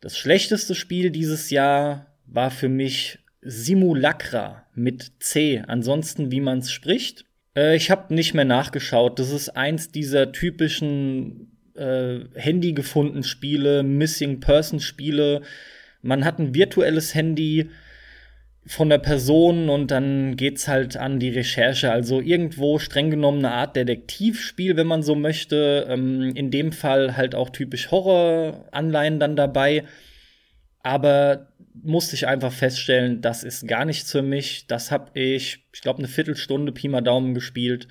[0.00, 5.62] Das schlechteste Spiel dieses Jahr war für mich Simulacra mit C.
[5.66, 7.24] Ansonsten, wie man es spricht.
[7.56, 9.18] Äh, ich habe nicht mehr nachgeschaut.
[9.18, 15.42] Das ist eins dieser typischen äh, Handy gefunden Spiele, Missing Person Spiele.
[16.02, 17.70] Man hat ein virtuelles Handy,
[18.66, 21.92] von der Person und dann geht's halt an die Recherche.
[21.92, 25.86] Also irgendwo streng genommen eine Art Detektivspiel, wenn man so möchte.
[25.88, 29.84] Ähm, in dem Fall halt auch typisch Horror-Anleihen dann dabei.
[30.82, 31.48] Aber
[31.82, 34.66] musste ich einfach feststellen, das ist gar nichts für mich.
[34.66, 37.86] Das habe ich, ich glaube, eine Viertelstunde Pi mal Daumen gespielt.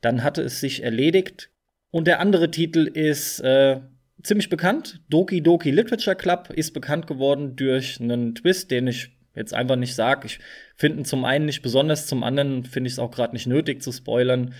[0.00, 1.50] Dann hatte es sich erledigt.
[1.90, 3.80] Und der andere Titel ist äh,
[4.22, 5.00] ziemlich bekannt.
[5.08, 9.94] Doki Doki Literature Club ist bekannt geworden durch einen Twist, den ich jetzt einfach nicht
[9.94, 10.26] sage.
[10.26, 10.40] Ich
[10.74, 13.82] finde ihn zum einen nicht besonders, zum anderen finde ich es auch gerade nicht nötig
[13.82, 14.54] zu spoilern.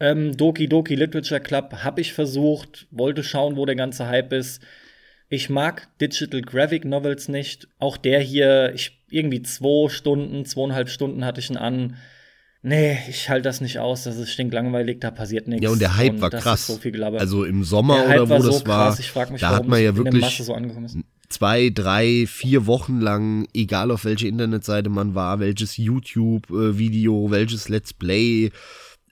[0.00, 4.62] Ähm, Doki Doki Literature Club habe ich versucht, wollte schauen, wo der ganze Hype ist.
[5.28, 7.68] Ich mag Digital Graphic Novels nicht.
[7.78, 11.96] Auch der hier, ich irgendwie zwei Stunden, zweieinhalb Stunden hatte ich ihn an.
[12.62, 15.64] Nee, ich halte das nicht aus, das ist stinklangweilig, da passiert nichts.
[15.64, 16.66] Ja, und der Hype und war krass.
[16.66, 16.78] So
[17.16, 20.54] also im Sommer oder wo das war, mich, da hat man ja wirklich so
[21.30, 27.94] zwei, drei, vier Wochen lang, egal auf welche Internetseite man war, welches YouTube-Video, welches Let's
[27.94, 28.50] Play,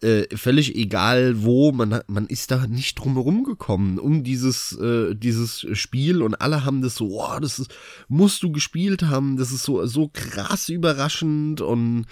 [0.00, 5.14] äh, völlig egal wo, man, man ist da nicht drum herum gekommen um dieses, äh,
[5.14, 7.74] dieses Spiel und alle haben das so, oh, das ist,
[8.06, 11.60] musst du gespielt haben, das ist so, so krass überraschend.
[11.60, 12.06] Und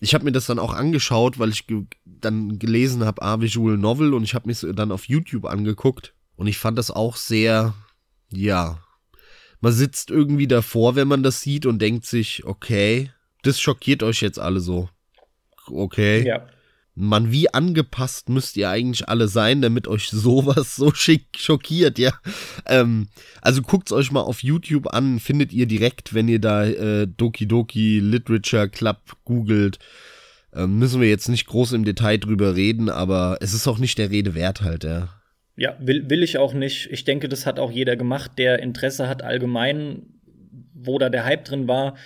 [0.00, 3.76] ich habe mir das dann auch angeschaut, weil ich ge dann gelesen habe, ah, Visual
[3.76, 7.74] Novel und ich habe mich dann auf YouTube angeguckt und ich fand das auch sehr,
[8.30, 8.80] ja,
[9.60, 13.10] man sitzt irgendwie davor, wenn man das sieht und denkt sich, okay,
[13.42, 14.88] das schockiert euch jetzt alle so.
[15.66, 16.26] Okay.
[16.26, 16.46] Ja.
[16.94, 22.12] Man, wie angepasst müsst ihr eigentlich alle sein, damit euch sowas so schick schockiert, ja.
[22.66, 23.08] Ähm,
[23.40, 27.46] also guckt's euch mal auf YouTube an, findet ihr direkt, wenn ihr da äh, Doki
[27.46, 29.78] Doki Literature Club googelt.
[30.52, 33.98] Ähm, müssen wir jetzt nicht groß im Detail drüber reden, aber es ist auch nicht
[33.98, 35.08] der Rede wert halt, ja.
[35.58, 36.88] Ja, will, will ich auch nicht.
[36.92, 40.06] Ich denke, das hat auch jeder gemacht, der Interesse hat allgemein,
[40.72, 41.96] wo da der Hype drin war.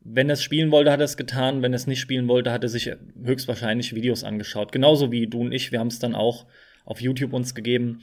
[0.00, 1.62] Wenn er es spielen wollte, hat er es getan.
[1.62, 2.92] Wenn er es nicht spielen wollte, hat er sich
[3.24, 4.72] höchstwahrscheinlich Videos angeschaut.
[4.72, 5.72] Genauso wie du und ich.
[5.72, 6.44] Wir haben es dann auch
[6.84, 8.00] auf YouTube uns gegeben.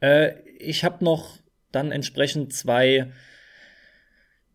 [0.00, 1.38] Äh, ich habe noch
[1.72, 3.06] dann entsprechend zwei,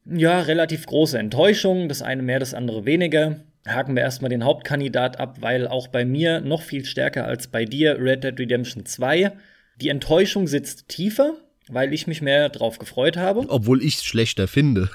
[0.06, 1.90] ja, relativ große Enttäuschungen.
[1.90, 3.40] Das eine mehr, das andere weniger.
[3.68, 7.66] haken wir erstmal den Hauptkandidat ab, weil auch bei mir noch viel stärker als bei
[7.66, 9.32] dir Red Dead Redemption 2.
[9.82, 11.36] Die Enttäuschung sitzt tiefer,
[11.68, 13.46] weil ich mich mehr drauf gefreut habe.
[13.48, 14.90] Obwohl ich es schlechter finde.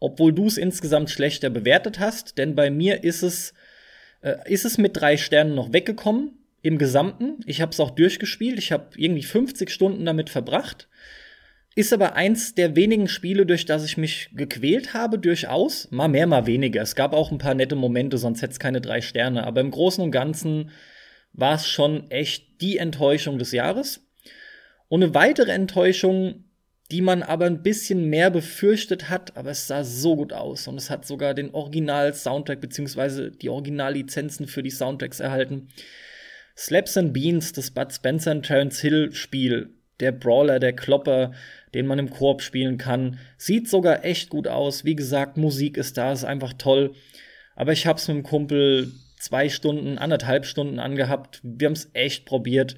[0.00, 3.54] Obwohl du es insgesamt schlechter bewertet hast, denn bei mir ist es,
[4.22, 7.40] äh, ist es mit drei Sternen noch weggekommen im Gesamten.
[7.46, 8.58] Ich habe es auch durchgespielt.
[8.58, 10.88] Ich habe irgendwie 50 Stunden damit verbracht.
[11.76, 15.90] Ist aber eins der wenigen Spiele, durch das ich mich gequält habe, durchaus.
[15.90, 16.82] Mal mehr, mal weniger.
[16.82, 19.46] Es gab auch ein paar nette Momente, sonst hätte es keine drei Sterne.
[19.46, 20.70] Aber im Großen und Ganzen
[21.32, 24.05] war es schon echt die Enttäuschung des Jahres.
[24.88, 26.44] Und eine weitere Enttäuschung,
[26.90, 30.68] die man aber ein bisschen mehr befürchtet hat, aber es sah so gut aus.
[30.68, 35.68] Und es hat sogar den Original-Soundtrack beziehungsweise die Originallizenzen für die Soundtracks erhalten.
[36.56, 39.70] Slaps and Beans, das Bud Spencer und Terence Hill Spiel,
[40.00, 41.32] der Brawler, der Klopper,
[41.74, 43.18] den man im Koop spielen kann.
[43.36, 44.84] Sieht sogar echt gut aus.
[44.84, 46.94] Wie gesagt, Musik ist da, ist einfach toll.
[47.56, 51.40] Aber ich hab's mit dem Kumpel zwei Stunden, anderthalb Stunden angehabt.
[51.42, 52.76] Wir haben's echt probiert.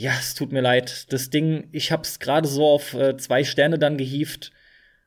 [0.00, 1.12] Ja, es tut mir leid.
[1.12, 4.50] Das Ding, ich hab's gerade so auf äh, zwei Sterne dann gehievt.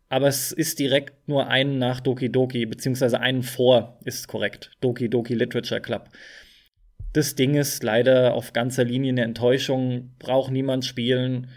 [0.08, 4.70] Aber es ist direkt nur einen nach Doki Doki, beziehungsweise einen vor, ist korrekt.
[4.82, 6.10] Doki Doki Literature Club.
[7.12, 11.48] Das Ding ist leider auf ganzer Linie eine Enttäuschung, braucht niemand spielen.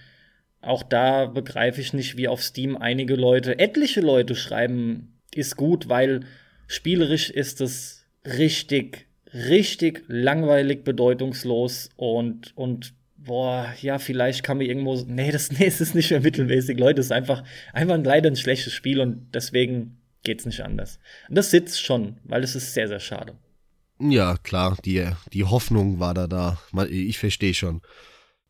[0.63, 5.91] Auch da begreife ich nicht, wie auf Steam einige Leute, etliche Leute schreiben, ist gut,
[5.91, 6.21] weil
[6.69, 12.95] spielerisch ist es richtig, richtig langweilig, bedeutungslos und, und
[13.27, 17.01] boah, ja, vielleicht kann mir irgendwo, nee, das, nee, es ist nicht mehr mittelmäßig, Leute,
[17.01, 20.99] es ist einfach, einfach leider ein schlechtes Spiel und deswegen geht's nicht anders.
[21.29, 23.37] Und das sitzt schon, weil es ist sehr, sehr schade.
[23.99, 26.59] Ja, klar, die, die Hoffnung war da da.
[26.91, 27.81] Ich verstehe schon.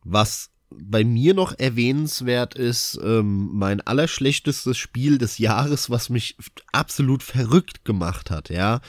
[0.02, 6.36] Was bei mir noch erwähnenswert ist, ähm, mein allerschlechtestes Spiel des Jahres, was mich
[6.72, 8.80] absolut verrückt gemacht hat, ja.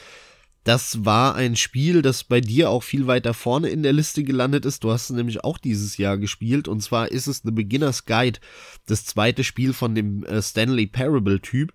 [0.68, 4.66] Das war ein Spiel, das bei dir auch viel weiter vorne in der Liste gelandet
[4.66, 4.84] ist.
[4.84, 6.68] Du hast es nämlich auch dieses Jahr gespielt.
[6.68, 8.42] Und zwar ist es The Beginner's Guide,
[8.86, 11.72] das zweite Spiel von dem äh, Stanley Parable Typ.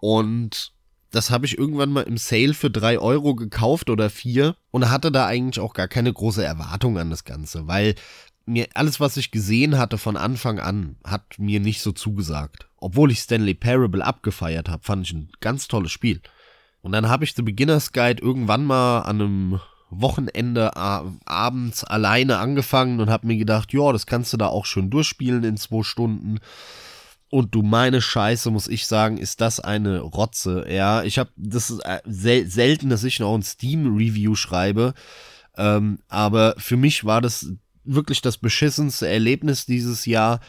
[0.00, 0.72] Und
[1.12, 5.12] das habe ich irgendwann mal im Sale für drei Euro gekauft oder vier und hatte
[5.12, 7.94] da eigentlich auch gar keine große Erwartung an das Ganze, weil
[8.44, 12.66] mir alles, was ich gesehen hatte von Anfang an, hat mir nicht so zugesagt.
[12.78, 16.20] Obwohl ich Stanley Parable abgefeiert habe, fand ich ein ganz tolles Spiel.
[16.86, 23.00] Und dann habe ich The Beginner's Guide irgendwann mal an einem Wochenende abends alleine angefangen
[23.00, 26.38] und habe mir gedacht, ja, das kannst du da auch schön durchspielen in zwei Stunden.
[27.28, 30.64] Und du meine Scheiße, muss ich sagen, ist das eine Rotze.
[30.68, 34.94] Ja, ich habe das ist äh, sel selten, dass ich noch ein Steam-Review schreibe.
[35.56, 37.50] Ähm, aber für mich war das
[37.86, 40.40] wirklich das beschissenste Erlebnis dieses Jahr.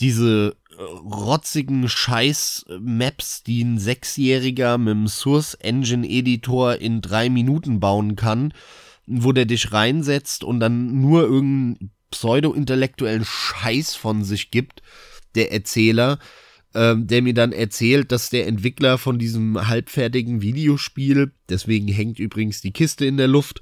[0.00, 7.80] Diese äh, rotzigen Scheiß-Maps, die ein Sechsjähriger mit dem Source Engine Editor in drei Minuten
[7.80, 8.52] bauen kann,
[9.06, 14.82] wo der dich reinsetzt und dann nur irgendeinen pseudo-intellektuellen Scheiß von sich gibt
[15.34, 16.18] der Erzähler,
[16.74, 22.60] ähm, der mir dann erzählt, dass der Entwickler von diesem halbfertigen Videospiel, deswegen hängt übrigens
[22.60, 23.60] die Kiste in der Luft,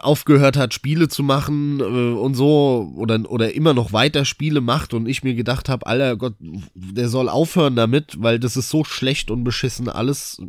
[0.00, 4.94] aufgehört hat, Spiele zu machen äh, und so oder, oder immer noch weiter Spiele macht
[4.94, 6.34] und ich mir gedacht habe, Alter Gott,
[6.74, 10.40] der soll aufhören damit, weil das ist so schlecht und beschissen alles.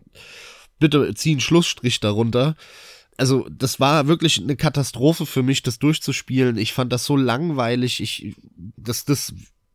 [0.80, 2.56] Bitte zieh einen Schlussstrich darunter.
[3.18, 6.58] Also, das war wirklich eine Katastrophe für mich, das durchzuspielen.
[6.58, 8.00] Ich fand das so langweilig.
[8.00, 9.34] Ich, das, das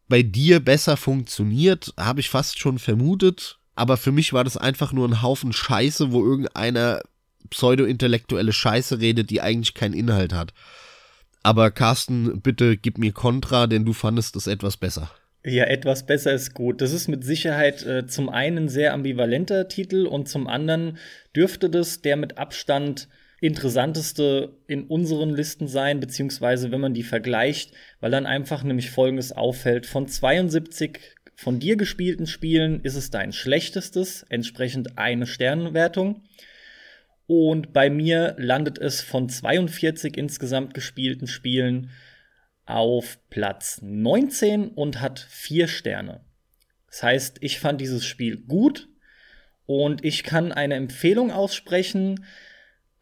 [0.09, 3.59] bei dir besser funktioniert, habe ich fast schon vermutet.
[3.74, 7.00] Aber für mich war das einfach nur ein Haufen Scheiße, wo irgendeiner
[7.50, 10.52] pseudo-intellektuelle Scheiße redet, die eigentlich keinen Inhalt hat.
[11.42, 15.11] Aber Carsten, bitte gib mir Kontra, denn du fandest es etwas besser.
[15.44, 16.81] Ja, etwas besser ist gut.
[16.81, 20.98] Das ist mit Sicherheit äh, zum einen sehr ambivalenter Titel und zum anderen
[21.35, 23.09] dürfte das der mit Abstand
[23.40, 29.33] interessanteste in unseren Listen sein, beziehungsweise wenn man die vergleicht, weil dann einfach nämlich Folgendes
[29.33, 29.85] auffällt.
[29.85, 31.00] Von 72
[31.35, 36.22] von dir gespielten Spielen ist es dein schlechtestes, entsprechend eine Sternenwertung.
[37.26, 41.90] Und bei mir landet es von 42 insgesamt gespielten Spielen
[42.66, 46.24] auf Platz 19 und hat vier Sterne.
[46.88, 48.88] Das heißt, ich fand dieses Spiel gut
[49.66, 52.24] und ich kann eine Empfehlung aussprechen,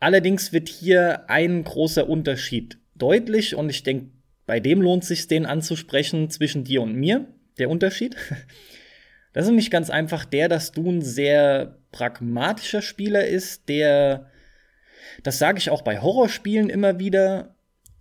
[0.00, 4.10] Allerdings wird hier ein großer Unterschied deutlich und ich denke,
[4.46, 7.28] bei dem lohnt sich den anzusprechen zwischen dir und mir.
[7.58, 8.16] Der Unterschied.
[9.32, 14.30] Das ist nämlich ganz einfach der, dass du ein sehr pragmatischer Spieler ist, der,
[15.22, 17.54] das sage ich auch bei Horrorspielen immer wieder,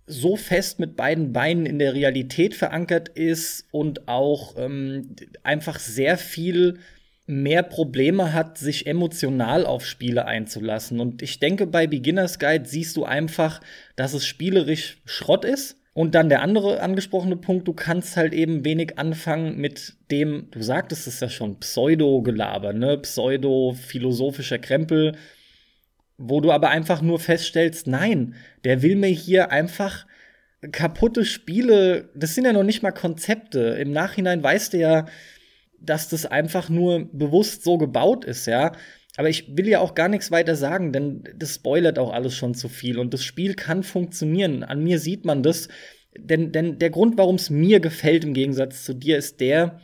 [0.06, 6.18] so fest mit beiden Beinen in der Realität verankert ist und auch ähm, einfach sehr
[6.18, 6.80] viel
[7.26, 10.98] mehr Probleme hat, sich emotional auf Spiele einzulassen.
[10.98, 13.60] Und ich denke, bei Beginner's Guide siehst du einfach,
[13.94, 15.79] dass es spielerisch Schrott ist.
[15.92, 20.62] Und dann der andere angesprochene Punkt, du kannst halt eben wenig anfangen mit dem, du
[20.62, 22.98] sagtest es ja schon, Pseudo-Gelaber, ne?
[22.98, 25.16] Pseudo-philosophischer Krempel,
[26.16, 30.06] wo du aber einfach nur feststellst, nein, der will mir hier einfach
[30.72, 33.60] kaputte Spiele, das sind ja noch nicht mal Konzepte.
[33.80, 35.06] Im Nachhinein weißt du ja,
[35.80, 38.72] dass das einfach nur bewusst so gebaut ist, ja.
[39.16, 42.54] Aber ich will ja auch gar nichts weiter sagen, denn das spoilert auch alles schon
[42.54, 42.98] zu viel.
[42.98, 44.62] Und das Spiel kann funktionieren.
[44.62, 45.68] An mir sieht man das.
[46.16, 49.80] Denn, denn der Grund, warum es mir gefällt im Gegensatz zu dir, ist der,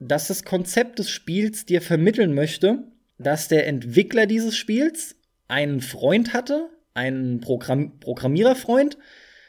[0.00, 2.84] dass das Konzept des Spiels dir vermitteln möchte,
[3.18, 5.16] dass der Entwickler dieses Spiels
[5.48, 8.96] einen Freund hatte, einen Programm Programmiererfreund,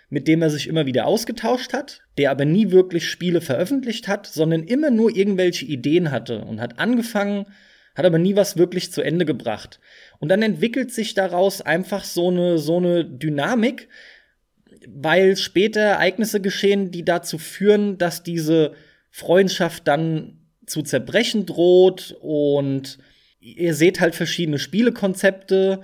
[0.10, 4.26] mit dem er sich immer wieder ausgetauscht hat, der aber nie wirklich Spiele veröffentlicht hat,
[4.26, 7.46] sondern immer nur irgendwelche Ideen hatte und hat angefangen,
[7.95, 9.80] hat aber nie was wirklich zu Ende gebracht.
[10.19, 13.88] Und dann entwickelt sich daraus einfach so eine, so eine Dynamik,
[14.88, 18.73] weil später Ereignisse geschehen, die dazu führen, dass diese
[19.12, 22.99] Freundschaft dann zu zerbrechen droht und
[23.39, 25.82] ihr seht halt verschiedene Spielekonzepte.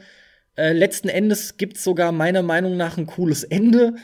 [0.56, 3.96] Äh, letzten Endes gibt's sogar meiner Meinung nach ein cooles Ende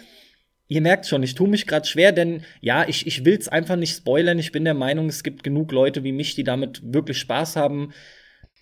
[0.71, 3.75] ihr merkt schon, ich tue mich gerade schwer, denn ja, ich, ich will es einfach
[3.75, 4.39] nicht spoilern.
[4.39, 7.91] Ich bin der Meinung, es gibt genug Leute wie mich, die damit wirklich Spaß haben.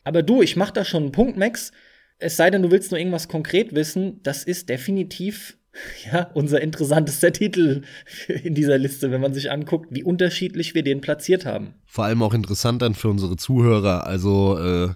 [0.04, 1.72] Aber du, ich mach da schon einen Punkt, Max.
[2.18, 4.22] Es sei denn, du willst nur irgendwas konkret wissen.
[4.24, 5.60] Das ist definitiv
[6.12, 7.84] ja, unser interessantester Titel
[8.44, 11.76] in dieser Liste, wenn man sich anguckt, wie unterschiedlich wir den platziert haben.
[11.86, 14.08] Vor allem auch interessant dann für unsere Zuhörer.
[14.08, 14.90] Also, äh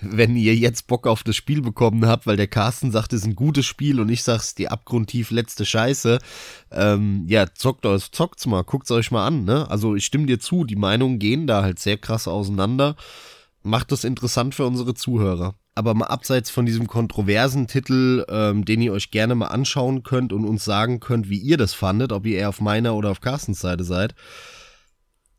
[0.00, 3.26] wenn ihr jetzt Bock auf das Spiel bekommen habt, weil der Carsten sagt, es ist
[3.26, 6.18] ein gutes Spiel und ich sag's die abgrundtief letzte Scheiße,
[6.72, 9.70] ähm, ja, zockt euch, zockt's mal, guckt's euch mal an, ne?
[9.70, 12.96] Also ich stimme dir zu, die Meinungen gehen da halt sehr krass auseinander.
[13.62, 15.54] Macht das interessant für unsere Zuhörer.
[15.74, 20.32] Aber mal abseits von diesem kontroversen Titel, ähm, den ihr euch gerne mal anschauen könnt
[20.32, 23.20] und uns sagen könnt, wie ihr das fandet, ob ihr eher auf meiner oder auf
[23.20, 24.14] Carstens Seite seid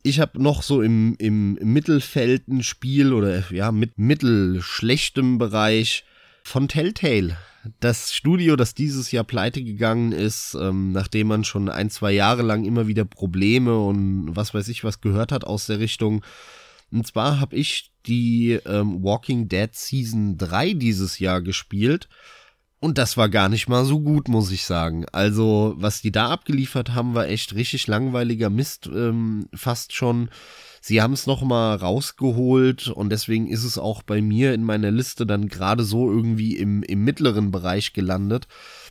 [0.03, 6.05] ich habe noch so im, im, Mittelfeld ein Spiel oder ja, mit mittelschlechtem Bereich
[6.43, 7.37] von Telltale.
[7.81, 12.41] Das Studio, das dieses Jahr pleite gegangen ist, ähm, nachdem man schon ein, zwei Jahre
[12.41, 16.23] lang immer wieder Probleme und was weiß ich was gehört hat aus der Richtung.
[16.91, 22.07] Und zwar habe ich die ähm, Walking Dead Season 3 dieses Jahr gespielt
[22.79, 25.05] und das war gar nicht mal so gut, muss ich sagen.
[25.11, 30.29] Also, was die da abgeliefert haben, war echt richtig langweiliger Mist, ähm, fast schon.
[30.81, 35.25] Sie haben es nochmal rausgeholt und deswegen ist es auch bei mir in meiner Liste
[35.25, 38.47] dann gerade so irgendwie im, im mittleren Bereich gelandet,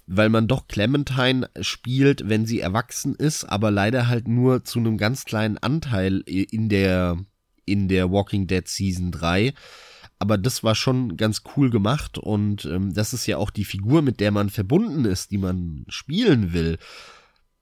[0.07, 4.98] weil man doch Clementine spielt, wenn sie erwachsen ist, aber leider halt nur zu einem
[4.98, 7.16] ganz kleinen Anteil in der,
[7.64, 9.55] in der Walking Dead Season 3
[10.18, 14.02] aber das war schon ganz cool gemacht und ähm, das ist ja auch die Figur,
[14.02, 16.78] mit der man verbunden ist, die man spielen will.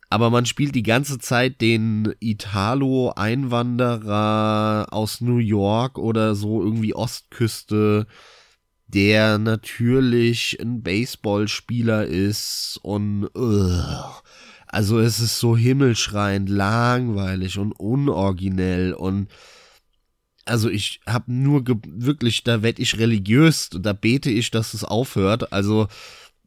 [0.09, 8.07] Aber man spielt die ganze Zeit den Italo-Einwanderer aus New York oder so irgendwie Ostküste,
[8.87, 13.83] der natürlich ein Baseballspieler ist und uh,
[14.69, 19.29] also es ist so himmelschreiend langweilig und unoriginell und
[20.47, 25.53] also ich habe nur wirklich, da werd ich religiös, da bete ich, dass es aufhört.
[25.53, 25.89] Also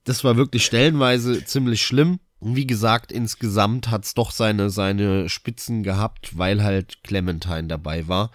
[0.06, 2.20] das war wirklich stellenweise ziemlich schlimm.
[2.42, 8.32] Wie gesagt, insgesamt hat's doch seine, seine Spitzen gehabt, weil halt Clementine dabei war,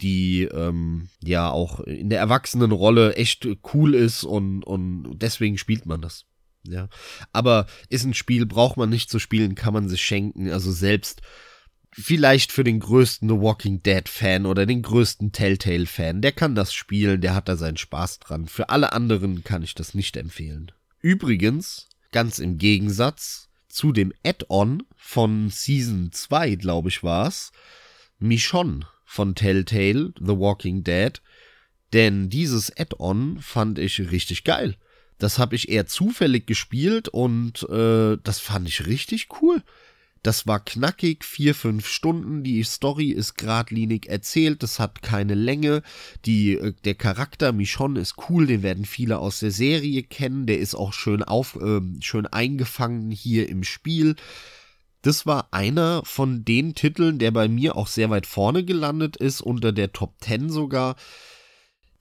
[0.00, 6.00] die ähm, ja auch in der Erwachsenenrolle echt cool ist und, und deswegen spielt man
[6.00, 6.24] das.
[6.66, 6.88] Ja.
[7.32, 10.50] Aber ist ein Spiel, braucht man nicht zu spielen, kann man sich schenken.
[10.50, 11.20] Also selbst
[11.96, 16.54] vielleicht für den größten The Walking Dead Fan oder den größten Telltale Fan, der kann
[16.54, 18.46] das spielen, der hat da seinen Spaß dran.
[18.46, 20.72] Für alle anderen kann ich das nicht empfehlen.
[21.00, 27.52] Übrigens, ganz im Gegensatz zu dem Add-on von Season 2, glaube ich, war's,
[28.18, 31.20] Michonne von Telltale, The Walking Dead,
[31.92, 34.76] denn dieses Add-on fand ich richtig geil.
[35.18, 39.62] Das habe ich eher zufällig gespielt und äh, das fand ich richtig cool.
[40.24, 42.42] Das war knackig, vier, fünf Stunden.
[42.42, 44.62] Die Story ist geradlinig erzählt.
[44.62, 45.82] Das hat keine Länge.
[46.24, 48.46] Die, äh, der Charakter Michonne ist cool.
[48.46, 50.46] Den werden viele aus der Serie kennen.
[50.46, 54.16] Der ist auch schön auf, äh, schön eingefangen hier im Spiel.
[55.02, 59.42] Das war einer von den Titeln, der bei mir auch sehr weit vorne gelandet ist,
[59.42, 60.96] unter der Top 10 sogar.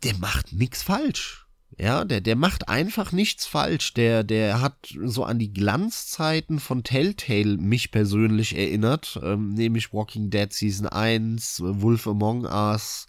[0.03, 1.42] Der macht nichts falsch
[1.77, 3.93] ja, der, der macht einfach nichts falsch.
[3.93, 10.29] Der, der hat so an die Glanzzeiten von Telltale mich persönlich erinnert, ähm, nämlich Walking
[10.29, 13.07] Dead Season 1, Wolf Among Us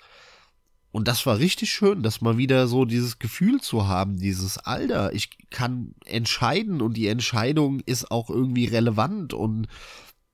[0.93, 5.13] Und das war richtig schön, dass mal wieder so dieses Gefühl zu haben, dieses Alter,
[5.13, 9.67] ich kann entscheiden und die Entscheidung ist auch irgendwie relevant und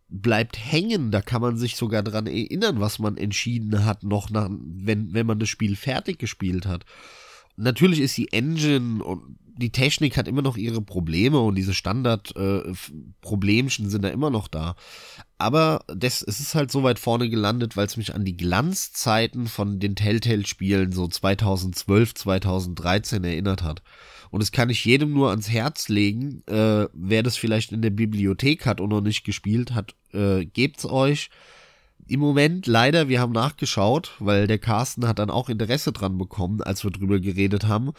[0.08, 1.10] bleibt hängen.
[1.10, 5.26] Da kann man sich sogar dran erinnern, was man entschieden hat, noch nach, wenn, wenn
[5.26, 6.84] man das Spiel fertig gespielt hat.
[7.61, 13.86] Natürlich ist die Engine und die Technik hat immer noch ihre Probleme und diese Standard-Problemchen
[13.86, 14.74] äh, sind da immer noch da.
[15.36, 19.46] Aber das, es ist halt so weit vorne gelandet, weil es mich an die Glanzzeiten
[19.46, 23.82] von den Telltale-Spielen so 2012, 2013 erinnert hat.
[24.30, 27.90] Und das kann ich jedem nur ans Herz legen, äh, wer das vielleicht in der
[27.90, 31.28] Bibliothek hat und noch nicht gespielt hat, äh, gebt's euch.
[32.11, 36.61] Im Moment leider, wir haben nachgeschaut, weil der Carsten hat dann auch Interesse dran bekommen,
[36.61, 37.92] als wir drüber geredet haben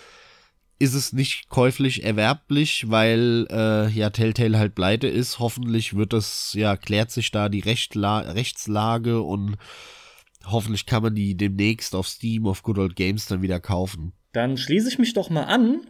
[0.80, 5.38] ist es nicht käuflich erwerblich, weil äh, ja Telltale halt pleite ist.
[5.38, 9.58] Hoffentlich wird es, ja, klärt sich da die Rechtla Rechtslage und
[10.44, 14.14] hoffentlich kann man die demnächst auf Steam, auf Good Old Games dann wieder kaufen.
[14.32, 15.82] Dann schließe ich mich doch mal an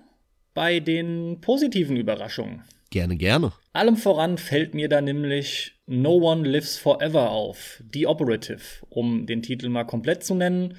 [0.53, 2.63] bei den positiven Überraschungen.
[2.89, 3.53] Gerne, gerne.
[3.71, 9.41] Allem voran fällt mir da nämlich No One Lives Forever auf, The Operative, um den
[9.41, 10.75] Titel mal komplett zu nennen.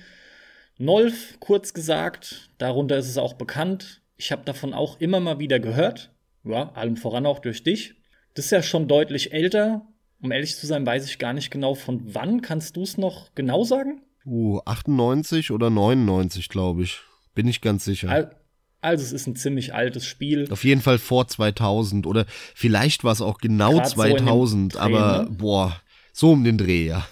[0.78, 5.60] Nolf, kurz gesagt, darunter ist es auch bekannt, ich habe davon auch immer mal wieder
[5.60, 6.12] gehört.
[6.44, 7.96] Ja, allem voran auch durch dich.
[8.34, 9.84] Das ist ja schon deutlich älter.
[10.20, 12.40] Um ehrlich zu sein, weiß ich gar nicht genau von wann.
[12.40, 14.00] Kannst du es noch genau sagen?
[14.24, 17.00] Uh, 98 oder 99, glaube ich.
[17.34, 18.08] Bin ich ganz sicher.
[18.08, 18.41] Al
[18.82, 20.46] also es ist ein ziemlich altes Spiel.
[20.50, 24.84] Auf jeden Fall vor 2000 oder vielleicht war es auch genau Grad 2000, so Dreh,
[24.84, 25.30] aber ne?
[25.30, 25.80] boah,
[26.12, 27.06] so um den Dreh, ja.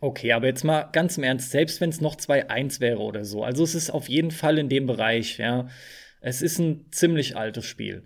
[0.00, 3.44] Okay, aber jetzt mal ganz im Ernst, selbst wenn es noch 2.1 wäre oder so.
[3.44, 5.68] Also es ist auf jeden Fall in dem Bereich, ja.
[6.20, 8.04] Es ist ein ziemlich altes Spiel.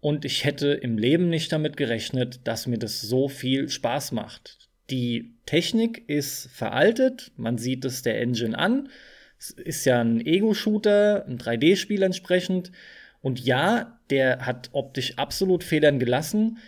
[0.00, 4.68] Und ich hätte im Leben nicht damit gerechnet, dass mir das so viel Spaß macht.
[4.90, 8.90] Die Technik ist veraltet, man sieht es der Engine an.
[9.38, 12.72] Es ist ja ein Ego-Shooter, ein 3D-Spiel entsprechend.
[13.20, 16.58] Und ja, der hat optisch absolut Federn gelassen,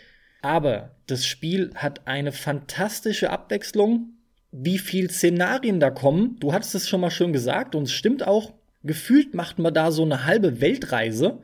[0.42, 4.14] aber das Spiel hat eine fantastische Abwechslung.
[4.52, 8.26] Wie viel Szenarien da kommen, du hattest es schon mal schön gesagt und es stimmt
[8.26, 8.54] auch,
[8.86, 11.42] Gefühlt macht man da so eine halbe Weltreise.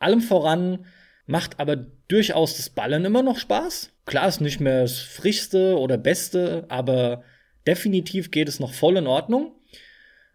[0.00, 0.84] Allem voran
[1.26, 1.76] macht aber
[2.08, 3.92] durchaus das Ballen immer noch Spaß.
[4.04, 7.22] Klar ist nicht mehr das frischste oder beste, aber
[7.66, 9.52] definitiv geht es noch voll in Ordnung.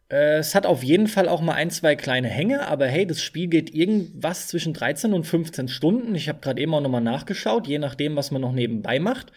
[0.10, 3.22] Äh, es hat auf jeden Fall auch mal ein, zwei kleine Hänge, aber hey, das
[3.22, 6.16] Spiel geht irgendwas zwischen 13 und 15 Stunden.
[6.16, 9.32] Ich habe gerade eben auch noch mal nachgeschaut, je nachdem, was man noch nebenbei macht.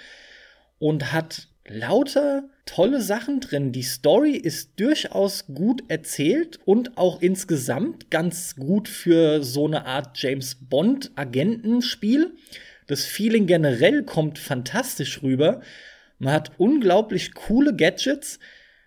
[0.78, 3.72] Und hat lauter tolle Sachen drin.
[3.72, 10.18] Die Story ist durchaus gut erzählt und auch insgesamt ganz gut für so eine Art
[10.18, 12.32] James Bond Agentenspiel.
[12.86, 15.60] Das Feeling generell kommt fantastisch rüber.
[16.18, 18.40] Man hat unglaublich coole Gadgets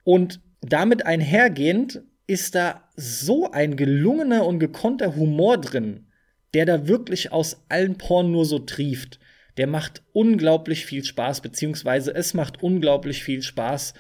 [0.04, 6.08] und damit einhergehend ist da so ein gelungener und gekonnter Humor drin,
[6.54, 9.20] der da wirklich aus allen Poren nur so trieft
[9.58, 13.94] der macht unglaublich viel Spaß, beziehungsweise es macht unglaublich viel Spaß,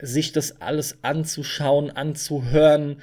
[0.00, 3.02] sich das alles anzuschauen, anzuhören.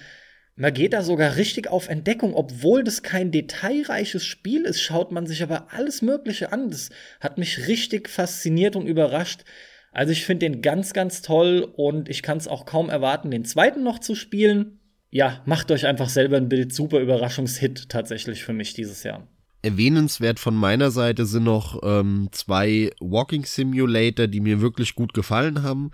[0.55, 5.27] Man geht da sogar richtig auf Entdeckung, obwohl das kein detailreiches Spiel ist, schaut man
[5.27, 6.71] sich aber alles Mögliche an.
[6.71, 9.45] Das hat mich richtig fasziniert und überrascht.
[9.91, 13.45] Also ich finde den ganz, ganz toll und ich kann es auch kaum erwarten, den
[13.45, 14.79] zweiten noch zu spielen.
[15.09, 16.73] Ja, macht euch einfach selber ein Bild.
[16.73, 19.27] Super Überraschungshit tatsächlich für mich dieses Jahr.
[19.61, 25.63] Erwähnenswert von meiner Seite sind noch ähm, zwei Walking Simulator, die mir wirklich gut gefallen
[25.63, 25.91] haben.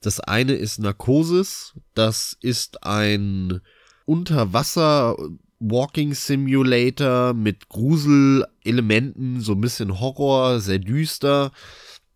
[0.00, 1.74] Das eine ist Narcosis.
[1.94, 3.60] Das ist ein
[4.04, 5.16] Unterwasser
[5.58, 11.50] Walking Simulator mit Gruselelementen, so ein bisschen Horror, sehr düster.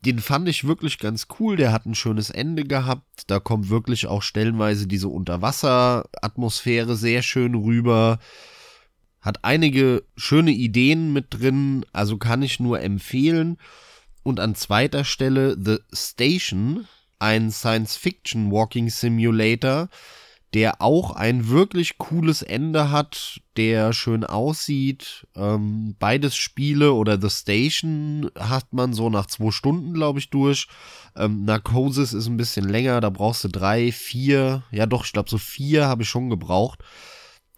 [0.05, 1.57] Den fand ich wirklich ganz cool.
[1.57, 3.31] Der hat ein schönes Ende gehabt.
[3.31, 8.19] Da kommt wirklich auch stellenweise diese Unterwasser-Atmosphäre sehr schön rüber
[9.23, 13.57] hat einige schöne Ideen mit drin, also kann ich nur empfehlen.
[14.25, 16.87] Und an zweiter Stelle The Station,
[17.19, 19.89] ein Science-Fiction Walking Simulator,
[20.55, 25.27] der auch ein wirklich cooles Ende hat, der schön aussieht.
[25.35, 30.69] Ähm, beides Spiele oder The Station hat man so nach zwei Stunden, glaube ich, durch.
[31.17, 35.31] Ähm, Narcosis ist ein bisschen länger, da brauchst du drei, vier, ja doch, ich glaube
[35.31, 36.81] so vier habe ich schon gebraucht.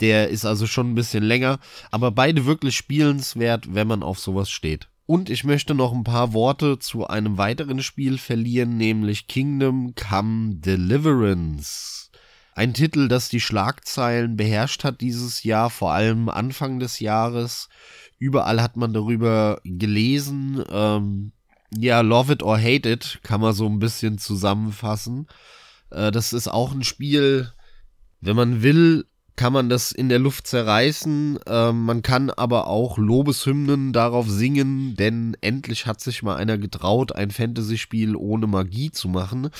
[0.00, 1.58] Der ist also schon ein bisschen länger,
[1.90, 4.88] aber beide wirklich spielenswert, wenn man auf sowas steht.
[5.06, 10.56] Und ich möchte noch ein paar Worte zu einem weiteren Spiel verlieren, nämlich Kingdom Come
[10.56, 12.03] Deliverance.
[12.54, 17.68] Ein Titel, das die Schlagzeilen beherrscht hat dieses Jahr, vor allem Anfang des Jahres.
[18.18, 20.64] Überall hat man darüber gelesen.
[20.70, 21.32] Ähm,
[21.76, 25.26] ja, Love It or Hate It kann man so ein bisschen zusammenfassen.
[25.90, 27.52] Äh, das ist auch ein Spiel,
[28.20, 29.04] Wenn man will,
[29.36, 31.40] kann man das in der Luft zerreißen.
[31.46, 37.12] Äh, man kann aber auch Lobeshymnen darauf singen, denn endlich hat sich mal einer getraut,
[37.14, 39.50] ein Fantasy-Spiel ohne Magie zu machen.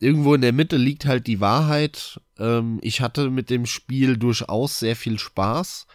[0.00, 2.20] Irgendwo in der Mitte liegt halt die Wahrheit.
[2.38, 5.86] Ähm, ich hatte mit dem Spiel durchaus sehr viel Spaß.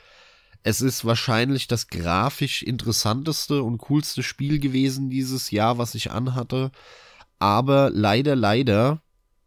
[0.62, 6.72] Es ist wahrscheinlich das grafisch interessanteste und coolste Spiel gewesen dieses Jahr, was ich anhatte.
[7.39, 9.01] Aber leider, leider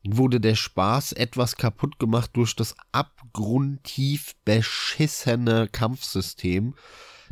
[0.05, 6.75] wurde der Spaß etwas kaputt gemacht durch das abgrundtief beschissene Kampfsystem,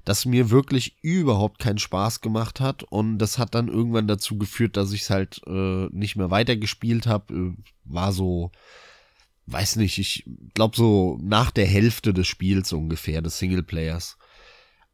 [0.06, 4.76] das mir wirklich überhaupt keinen Spaß gemacht hat und das hat dann irgendwann dazu geführt,
[4.76, 7.34] dass ich es halt äh, nicht mehr weitergespielt habe.
[7.34, 7.52] Äh,
[7.84, 8.52] war so,
[9.46, 14.16] weiß nicht, ich glaube so nach der Hälfte des Spiels ungefähr des Singleplayers.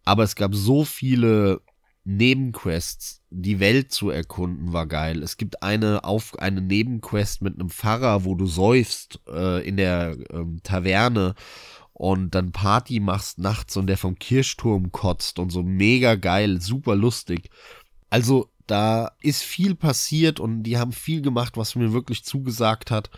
[0.03, 1.61] Aber es gab so viele
[2.05, 5.23] Nebenquests, die Welt zu erkunden, war geil.
[5.23, 10.17] Es gibt eine auf eine Nebenquest mit einem Pfarrer, wo du säufst äh, in der
[10.31, 11.35] ähm, Taverne
[12.03, 16.97] und dann Party machst nachts und der vom Kirchturm kotzt und so mega geil, super
[16.97, 17.49] lustig.
[18.11, 23.11] Also da ist viel passiert und die haben viel gemacht, was mir wirklich zugesagt hat.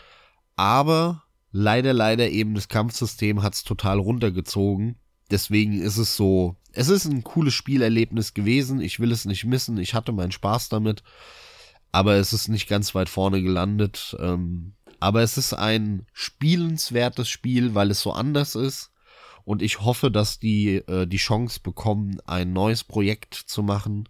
[0.55, 4.97] Aber leider, leider eben das Kampfsystem hat's total runtergezogen.
[5.31, 8.83] Deswegen ist es so, es ist ein cooles Spielerlebnis gewesen.
[8.83, 9.79] Ich will es nicht missen.
[9.79, 11.03] Ich hatte meinen Spaß damit.
[11.91, 14.15] Aber es ist nicht ganz weit vorne gelandet.
[14.21, 14.75] Ähm,
[15.05, 18.91] aber es ist ein spielenswertes Spiel, weil es so anders ist.
[19.45, 24.09] Und ich hoffe, dass die äh, die Chance bekommen, ein neues Projekt zu machen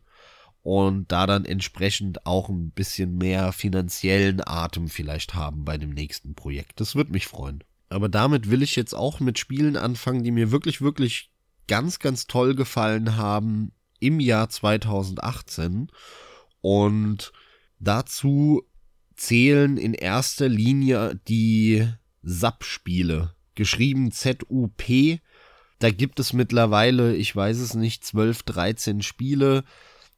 [0.63, 6.37] und da dann entsprechend auch ein bisschen mehr finanziellen Atem vielleicht haben bei dem nächsten
[6.37, 6.81] Projekt.
[6.81, 7.65] Das würde mich freuen.
[7.89, 11.33] Aber damit will ich jetzt auch mit Spielen anfangen, die mir wirklich, wirklich
[11.67, 15.89] ganz, ganz toll gefallen haben im Jahr 2018.
[16.61, 17.33] Und
[17.81, 18.65] dazu
[19.17, 21.87] zählen in erster Linie die
[22.23, 25.21] SAP-Spiele, geschrieben Z-U-P.
[25.79, 29.65] Da gibt es mittlerweile, ich weiß es nicht, 12, 13 Spiele.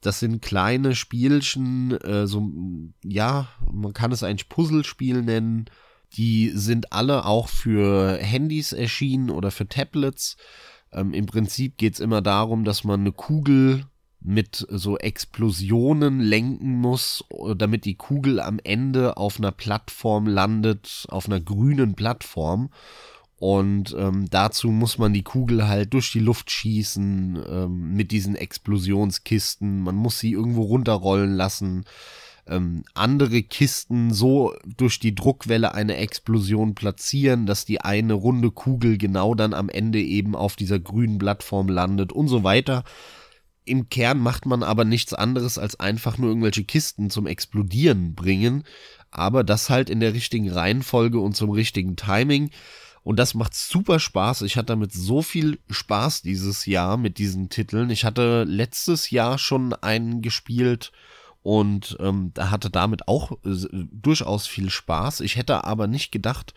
[0.01, 2.53] Das sind kleine Spielchen, äh, so,
[3.03, 5.67] ja, man kann es eigentlich Puzzlespiel nennen.
[6.13, 10.37] Die sind alle auch für Handys erschienen oder für Tablets.
[10.93, 13.87] Ähm, Im Prinzip geht's immer darum, dass man eine Kugel
[14.27, 17.25] mit so Explosionen lenken muss,
[17.57, 22.71] damit die Kugel am Ende auf einer Plattform landet, auf einer grünen Plattform.
[23.39, 28.35] Und ähm, dazu muss man die Kugel halt durch die Luft schießen ähm, mit diesen
[28.35, 29.81] Explosionskisten.
[29.81, 31.85] Man muss sie irgendwo runterrollen lassen
[32.49, 38.99] ähm, andere Kisten so durch die Druckwelle eine Explosion platzieren, dass die eine runde Kugel
[38.99, 42.85] genau dann am Ende eben auf dieser grünen Plattform landet und so weiter.
[43.67, 48.65] Im Kern macht man aber nichts anderes als einfach nur irgendwelche Kisten zum Explodieren bringen,
[49.11, 52.51] aber das halt in der richtigen Reihenfolge und zum richtigen Timing.
[53.03, 54.43] Und das macht super Spaß.
[54.43, 57.91] Ich hatte damit so viel Spaß dieses Jahr mit diesen Titeln.
[57.91, 60.93] Ich hatte letztes Jahr schon einen gespielt,
[61.47, 65.21] und ähm, hatte damit auch äh, durchaus viel Spaß.
[65.21, 66.55] Ich hätte aber nicht gedacht,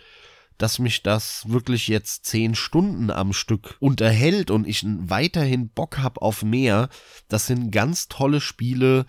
[0.59, 6.21] dass mich das wirklich jetzt zehn Stunden am Stück unterhält und ich weiterhin Bock hab
[6.21, 6.89] auf mehr.
[7.29, 9.05] Das sind ganz tolle Spiele,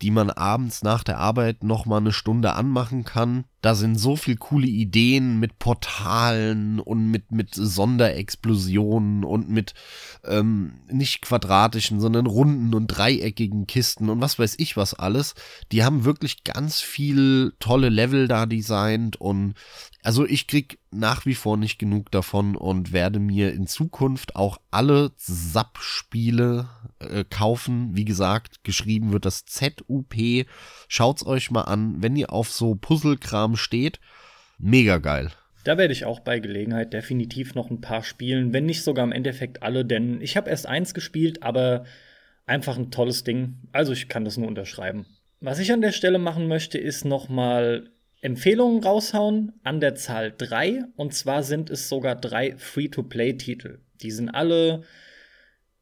[0.00, 3.44] die man abends nach der Arbeit noch mal eine Stunde anmachen kann.
[3.62, 9.74] Da sind so viel coole Ideen mit Portalen und mit mit Sonderexplosionen und mit
[10.24, 15.34] ähm, nicht quadratischen, sondern runden und dreieckigen Kisten und was weiß ich was alles.
[15.70, 19.54] Die haben wirklich ganz viel tolle Level da designt und
[20.02, 24.58] also ich krieg nach wie vor nicht genug davon und werde mir in Zukunft auch
[24.70, 27.96] alle SAP-Spiele äh, kaufen.
[27.96, 30.14] Wie gesagt, geschrieben wird das ZUP.
[30.88, 34.00] Schaut's euch mal an, wenn ihr auf so Puzzlekram steht.
[34.58, 35.30] Mega geil.
[35.64, 39.12] Da werde ich auch bei Gelegenheit definitiv noch ein paar spielen, wenn nicht sogar im
[39.12, 41.84] Endeffekt alle, denn ich habe erst eins gespielt, aber
[42.46, 43.58] einfach ein tolles Ding.
[43.70, 45.06] Also ich kann das nur unterschreiben.
[45.40, 47.90] Was ich an der Stelle machen möchte, ist noch mal
[48.20, 50.84] Empfehlungen raushauen an der Zahl 3.
[50.96, 53.80] Und zwar sind es sogar drei Free-to-Play-Titel.
[54.00, 54.82] Die sind alle.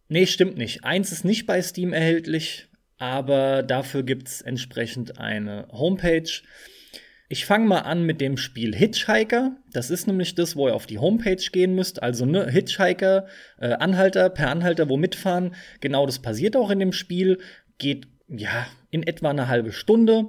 [0.08, 0.84] Nee, stimmt nicht.
[0.84, 2.68] Eins ist nicht bei Steam erhältlich,
[2.98, 6.30] aber dafür gibt es entsprechend eine Homepage.
[7.30, 9.56] Ich fange mal an mit dem Spiel Hitchhiker.
[9.72, 12.02] Das ist nämlich das, wo ihr auf die Homepage gehen müsst.
[12.02, 13.26] Also ne, Hitchhiker,
[13.58, 15.54] äh, Anhalter, per Anhalter, wo mitfahren.
[15.80, 17.38] Genau das passiert auch in dem Spiel.
[17.78, 20.28] Geht ja in etwa eine halbe Stunde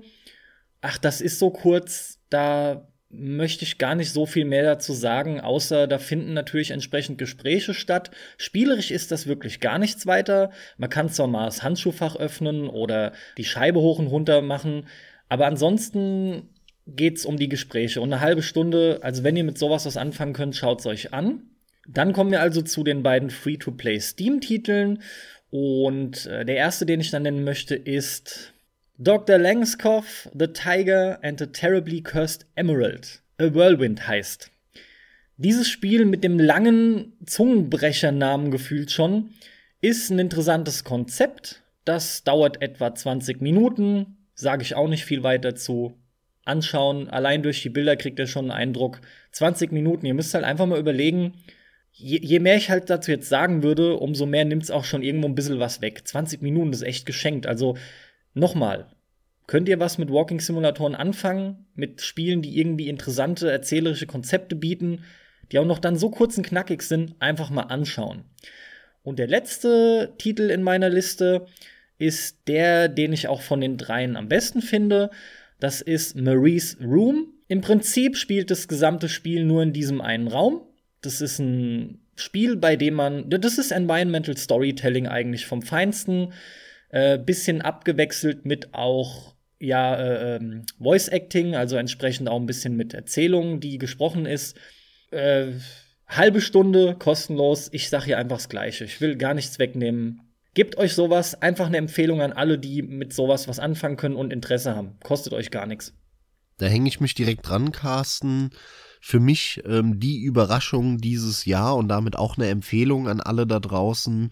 [0.82, 5.42] ach, das ist so kurz, da möchte ich gar nicht so viel mehr dazu sagen,
[5.42, 8.10] außer da finden natürlich entsprechend Gespräche statt.
[8.38, 10.52] Spielerisch ist das wirklich gar nichts weiter.
[10.78, 14.88] Man kann zwar mal das Handschuhfach öffnen oder die Scheibe hoch und runter machen,
[15.28, 16.50] aber ansonsten
[16.96, 18.02] geht's um die Gespräche.
[18.02, 21.44] Und eine halbe Stunde, also wenn ihr mit sowas was anfangen könnt, schaut's euch an.
[21.88, 25.02] Dann kommen wir also zu den beiden Free-to-Play Steam-Titeln.
[25.50, 28.54] Und äh, der erste, den ich dann nennen möchte, ist
[28.98, 29.38] Dr.
[29.38, 33.22] Langskov, The Tiger and the Terribly Cursed Emerald.
[33.38, 34.52] A Whirlwind heißt.
[35.38, 39.32] Dieses Spiel mit dem langen Zungenbrechernamen gefühlt schon
[39.82, 41.64] ist ein interessantes Konzept.
[41.84, 45.98] Das dauert etwa 20 Minuten, sage ich auch nicht viel weiter zu.
[46.46, 49.02] Anschauen, allein durch die Bilder kriegt ihr schon einen Eindruck.
[49.32, 51.34] 20 Minuten, ihr müsst halt einfach mal überlegen,
[51.92, 55.04] je, je mehr ich halt dazu jetzt sagen würde, umso mehr nimmt es auch schon
[55.04, 56.02] irgendwo ein bisschen was weg.
[56.08, 57.46] 20 Minuten ist echt geschenkt.
[57.46, 57.78] Also
[58.34, 58.88] nochmal,
[59.48, 61.68] könnt ihr was mit Walking-Simulatoren anfangen?
[61.76, 65.04] Mit Spielen, die irgendwie interessante erzählerische Konzepte bieten,
[65.52, 68.24] die auch noch dann so kurz und knackig sind, einfach mal anschauen.
[69.04, 71.48] Und der letzte Titel in meiner Liste
[71.98, 75.12] ist der, den ich auch von den dreien am besten finde.
[75.62, 77.36] Das ist Marie's Room.
[77.48, 80.64] Im Prinzip spielt das gesamte Spiel nur in diesem einen Raum.
[81.02, 86.34] Das ist ein Spiel, bei dem man, das ist Environmental Storytelling eigentlich vom Feinsten.
[86.90, 92.76] Äh, bisschen abgewechselt mit auch ja äh, ähm, Voice Acting, also entsprechend auch ein bisschen
[92.76, 94.58] mit Erzählung, die gesprochen ist.
[95.12, 95.52] Äh,
[96.08, 97.70] halbe Stunde kostenlos.
[97.72, 98.84] Ich sage hier einfach das Gleiche.
[98.84, 100.22] Ich will gar nichts wegnehmen.
[100.54, 101.42] Gebt euch sowas.
[101.42, 104.98] Einfach eine Empfehlung an alle, die mit sowas was anfangen können und Interesse haben.
[105.04, 105.94] Kostet euch gar nichts.
[106.58, 108.52] Da hänge ich mich direkt dran, Carsten.
[109.00, 113.60] Für mich ähm, die Überraschung dieses Jahr und damit auch eine Empfehlung an alle da
[113.60, 114.32] draußen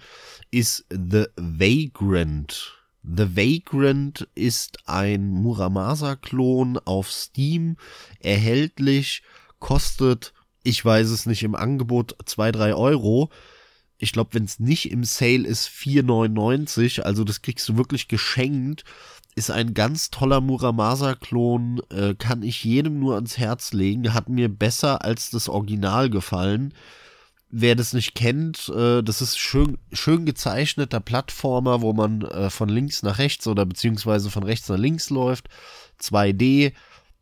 [0.52, 2.76] ist The Vagrant.
[3.02, 7.78] The Vagrant ist ein Muramasa-Klon auf Steam,
[8.20, 9.24] erhältlich,
[9.60, 13.30] kostet ich weiß es nicht, im Angebot zwei drei Euro.
[14.00, 17.02] Ich glaube, wenn es nicht im Sale ist, 4,99.
[17.02, 18.86] Also das kriegst du wirklich geschenkt.
[19.36, 21.82] Ist ein ganz toller Muramasa-Klon.
[21.92, 24.14] Äh, kann ich jedem nur ans Herz legen.
[24.14, 26.74] Hat mir besser als das Original gefallen.
[27.52, 32.70] Wer das nicht kennt, äh, das ist schön, schön gezeichneter Plattformer, wo man äh, von
[32.70, 35.50] links nach rechts oder beziehungsweise von rechts nach links läuft.
[36.00, 36.74] 2D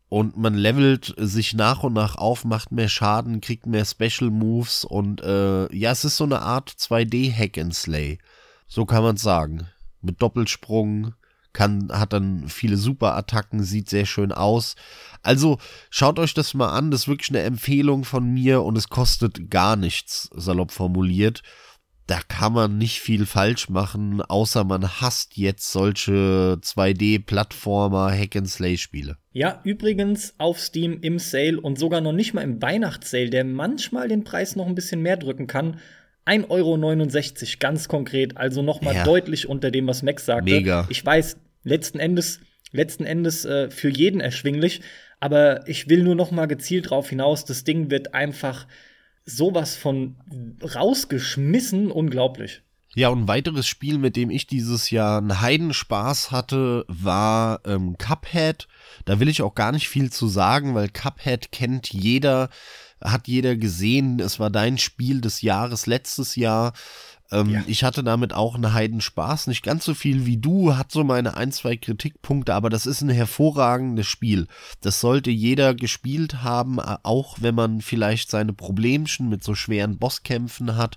[0.08, 4.84] und man levelt sich nach und nach auf, macht mehr Schaden, kriegt mehr Special Moves
[4.84, 8.18] und äh, ja, es ist so eine Art 2D Hack and Slay.
[8.66, 9.68] So kann man sagen.
[10.00, 11.14] Mit Doppelsprung,
[11.52, 14.76] kann, hat dann viele Superattacken, sieht sehr schön aus.
[15.22, 15.58] Also
[15.90, 19.50] schaut euch das mal an, das ist wirklich eine Empfehlung von mir und es kostet
[19.50, 21.42] gar nichts, salopp formuliert
[22.08, 29.18] da kann man nicht viel falsch machen, außer man hasst jetzt solche 2D-Plattformer Hack-and-Slay-Spiele.
[29.32, 34.08] Ja, übrigens auf Steam im Sale und sogar noch nicht mal im Weihnachtssale, der manchmal
[34.08, 35.80] den Preis noch ein bisschen mehr drücken kann.
[36.24, 39.04] 1,69 Euro ganz konkret, also noch mal ja.
[39.04, 40.50] deutlich unter dem, was Max sagte.
[40.50, 40.86] Mega.
[40.88, 42.40] Ich weiß, letzten Endes,
[42.72, 44.80] letzten Endes äh, für jeden erschwinglich,
[45.20, 48.66] aber ich will nur noch mal gezielt darauf hinaus, das Ding wird einfach
[49.28, 50.16] sowas von
[50.62, 52.62] rausgeschmissen, unglaublich.
[52.94, 57.96] Ja, und ein weiteres Spiel, mit dem ich dieses Jahr einen Heidenspaß hatte, war ähm,
[57.98, 58.66] Cuphead.
[59.04, 62.48] Da will ich auch gar nicht viel zu sagen, weil Cuphead kennt jeder,
[63.00, 64.18] hat jeder gesehen.
[64.18, 66.72] Es war dein Spiel des Jahres letztes Jahr.
[67.30, 67.62] Ähm, ja.
[67.66, 69.48] Ich hatte damit auch einen Heidenspaß.
[69.48, 73.02] Nicht ganz so viel wie du, hat so meine ein, zwei Kritikpunkte, aber das ist
[73.02, 74.46] ein hervorragendes Spiel.
[74.80, 80.76] Das sollte jeder gespielt haben, auch wenn man vielleicht seine Problemchen mit so schweren Bosskämpfen
[80.76, 80.96] hat.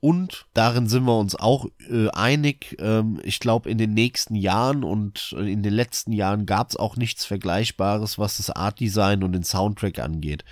[0.00, 2.76] Und darin sind wir uns auch äh, einig.
[2.78, 6.76] Ähm, ich glaube, in den nächsten Jahren und äh, in den letzten Jahren gab es
[6.76, 10.44] auch nichts Vergleichbares, was das Art-Design und den Soundtrack angeht.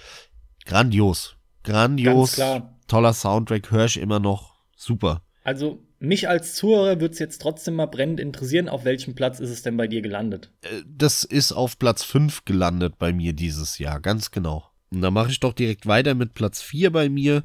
[0.64, 1.36] Grandios.
[1.62, 2.40] Grandios.
[2.88, 5.22] Toller Soundtrack, höre ich immer noch super.
[5.42, 9.50] Also mich als Zuhörer würde es jetzt trotzdem mal brennend interessieren, auf welchem Platz ist
[9.50, 10.50] es denn bei dir gelandet?
[10.62, 14.70] Äh, das ist auf Platz 5 gelandet bei mir dieses Jahr, ganz genau.
[14.90, 17.42] Und da mache ich doch direkt weiter mit Platz 4 bei mir.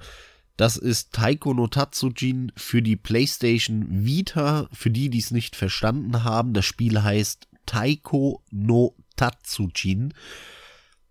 [0.58, 4.68] Das ist Taiko no Tatsujin für die PlayStation Vita.
[4.72, 10.14] Für die, die es nicht verstanden haben, das Spiel heißt Taiko no Tatsujin.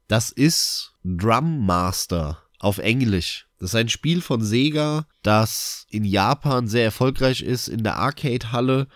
[0.09, 3.47] Das ist Drum Master auf Englisch.
[3.61, 8.89] Das ist ein Spiel von Sega, das in Japan sehr erfolgreich ist, in der Arcade-Halle.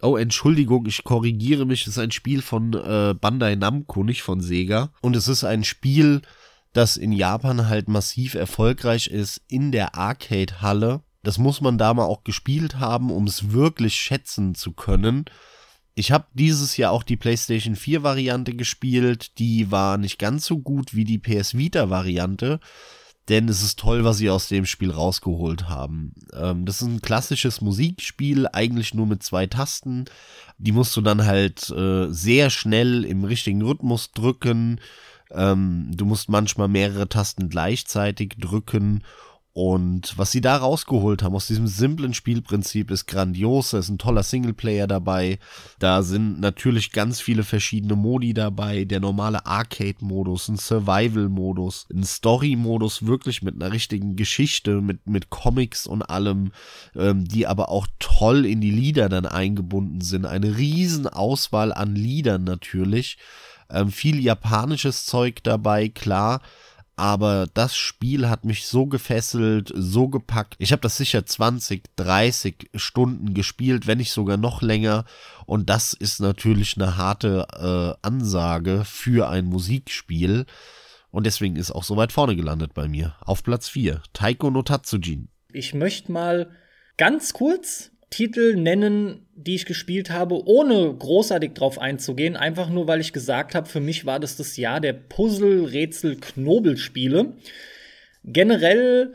[0.00, 1.82] Oh, Entschuldigung, ich korrigiere mich.
[1.82, 4.92] Es ist ein Spiel von äh, Bandai Namco, nicht von Sega.
[5.00, 6.22] Und es ist ein Spiel,
[6.72, 11.00] das in Japan halt massiv erfolgreich ist in der Arcade-Halle.
[11.24, 15.24] Das muss man da mal auch gespielt haben, um es wirklich schätzen zu können.
[15.96, 19.36] Ich habe dieses Jahr auch die PlayStation 4 Variante gespielt.
[19.38, 22.60] Die war nicht ganz so gut wie die PS Vita Variante.
[23.28, 26.12] Denn es ist toll, was sie aus dem Spiel rausgeholt haben.
[26.32, 30.04] Ähm, das ist ein klassisches Musikspiel, eigentlich nur mit zwei Tasten.
[30.58, 34.80] Die musst du dann halt äh, sehr schnell im richtigen Rhythmus drücken.
[35.30, 39.02] Ähm, du musst manchmal mehrere Tasten gleichzeitig drücken
[39.56, 43.70] und was sie da rausgeholt haben aus diesem simplen Spielprinzip ist grandios.
[43.70, 45.38] Da ist ein toller Singleplayer dabei.
[45.78, 48.84] Da sind natürlich ganz viele verschiedene Modi dabei.
[48.84, 55.86] Der normale Arcade-Modus, ein Survival-Modus, ein Story-Modus, wirklich mit einer richtigen Geschichte, mit, mit Comics
[55.86, 56.52] und allem,
[56.94, 60.26] ähm, die aber auch toll in die Lieder dann eingebunden sind.
[60.26, 63.16] Eine riesen Auswahl an Liedern natürlich.
[63.70, 66.42] Ähm, viel japanisches Zeug dabei, klar
[66.96, 70.54] aber das Spiel hat mich so gefesselt, so gepackt.
[70.58, 75.04] Ich habe das sicher 20, 30 Stunden gespielt, wenn nicht sogar noch länger.
[75.44, 77.46] Und das ist natürlich eine harte
[78.02, 80.46] äh, Ansage für ein Musikspiel.
[81.10, 83.14] Und deswegen ist auch so weit vorne gelandet bei mir.
[83.20, 85.28] Auf Platz 4, Taiko no Tatsujin.
[85.52, 86.50] Ich möchte mal
[86.96, 93.00] ganz kurz Titel nennen, die ich gespielt habe, ohne großartig drauf einzugehen, einfach nur weil
[93.00, 97.32] ich gesagt habe, für mich war das das Jahr der Puzzle-Rätsel-Knobelspiele.
[98.24, 99.14] Generell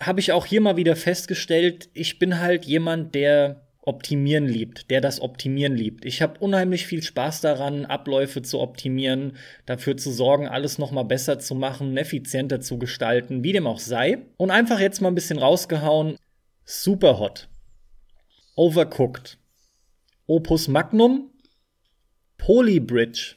[0.00, 5.00] habe ich auch hier mal wieder festgestellt, ich bin halt jemand, der Optimieren liebt, der
[5.00, 6.04] das Optimieren liebt.
[6.04, 11.04] Ich habe unheimlich viel Spaß daran, Abläufe zu optimieren, dafür zu sorgen, alles noch mal
[11.04, 14.18] besser zu machen, effizienter zu gestalten, wie dem auch sei.
[14.36, 16.16] Und einfach jetzt mal ein bisschen rausgehauen,
[16.64, 17.48] super hot.
[18.56, 19.38] Overcooked,
[20.26, 21.30] Opus Magnum,
[22.36, 23.36] Polybridge,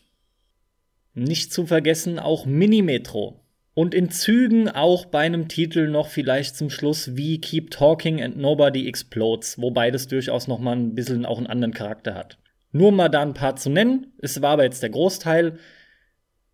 [1.14, 3.40] nicht zu vergessen auch Minimetro.
[3.76, 8.38] Und in Zügen auch bei einem Titel noch vielleicht zum Schluss wie Keep Talking and
[8.38, 12.38] Nobody Explodes, wobei das durchaus noch mal ein bisschen auch einen anderen Charakter hat.
[12.72, 15.58] Nur mal da ein paar zu nennen, es war aber jetzt der Großteil.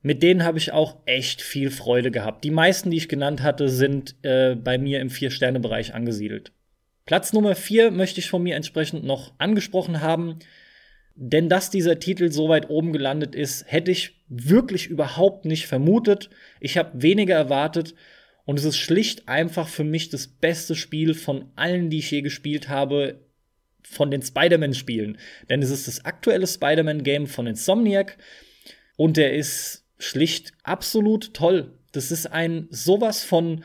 [0.01, 2.45] Mit denen habe ich auch echt viel Freude gehabt.
[2.45, 6.53] Die meisten, die ich genannt hatte, sind äh, bei mir im Vier-Sterne-Bereich angesiedelt.
[7.09, 10.37] Platz Nummer 4 möchte ich von mir entsprechend noch angesprochen haben.
[11.15, 16.29] Denn dass dieser Titel so weit oben gelandet ist, hätte ich wirklich überhaupt nicht vermutet.
[16.59, 17.95] Ich habe weniger erwartet.
[18.45, 22.21] Und es ist schlicht einfach für mich das beste Spiel von allen, die ich je
[22.21, 23.21] gespielt habe,
[23.81, 25.17] von den Spider-Man-Spielen.
[25.49, 28.19] Denn es ist das aktuelle Spider-Man-Game von Insomniac.
[28.97, 31.73] Und der ist schlicht absolut toll.
[31.91, 33.63] Das ist ein sowas von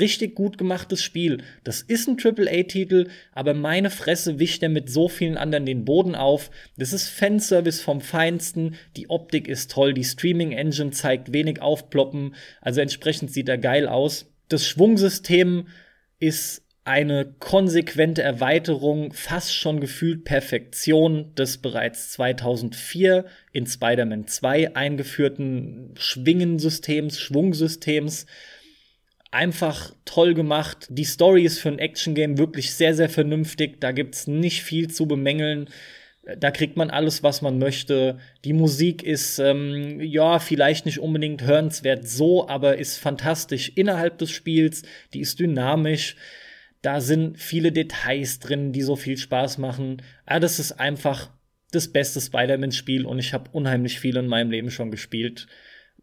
[0.00, 1.38] richtig gut gemachtes Spiel.
[1.64, 6.14] Das ist ein AAA-Titel, aber meine Fresse wischt er mit so vielen anderen den Boden
[6.14, 6.50] auf.
[6.76, 8.76] Das ist Fanservice vom Feinsten.
[8.96, 14.30] Die Optik ist toll, die Streaming-Engine zeigt wenig Aufploppen, also entsprechend sieht er geil aus.
[14.48, 15.66] Das Schwungsystem
[16.18, 25.94] ist eine konsequente Erweiterung, fast schon gefühlt Perfektion des bereits 2004 in Spider-Man 2 eingeführten
[25.96, 28.26] Schwingensystems, Schwungsystems
[29.32, 30.86] einfach toll gemacht.
[30.90, 33.80] Die Story ist für ein Action-Game wirklich sehr, sehr vernünftig.
[33.80, 35.68] Da gibt's nicht viel zu bemängeln.
[36.38, 38.18] Da kriegt man alles, was man möchte.
[38.44, 44.30] Die Musik ist, ähm, ja, vielleicht nicht unbedingt hörenswert so, aber ist fantastisch innerhalb des
[44.30, 44.82] Spiels.
[45.14, 46.14] Die ist dynamisch.
[46.82, 50.02] Da sind viele Details drin, die so viel Spaß machen.
[50.28, 51.30] Ja, das ist einfach
[51.72, 55.46] das beste Spider-Man-Spiel und ich habe unheimlich viel in meinem Leben schon gespielt.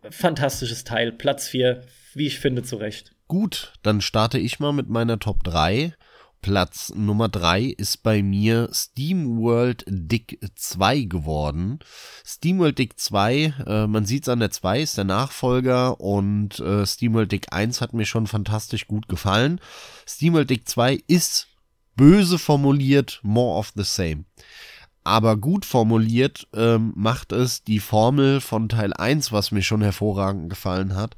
[0.09, 1.11] Fantastisches Teil.
[1.11, 1.84] Platz 4,
[2.15, 3.13] wie ich finde, zu Recht.
[3.30, 5.93] Gut, dann starte ich mal mit meiner Top 3.
[6.41, 11.77] Platz Nummer 3 ist bei mir SteamWorld Dick 2 geworden.
[12.25, 16.84] SteamWorld Dick 2, äh, man sieht es an der 2, ist der Nachfolger und äh,
[16.88, 19.61] SteamWorld Dick 1 hat mir schon fantastisch gut gefallen.
[20.07, 21.49] SteamWorld Dick 2 ist
[21.95, 24.25] böse formuliert more of the same.
[25.03, 30.49] Aber gut formuliert ähm, macht es die Formel von Teil 1, was mir schon hervorragend
[30.49, 31.15] gefallen hat,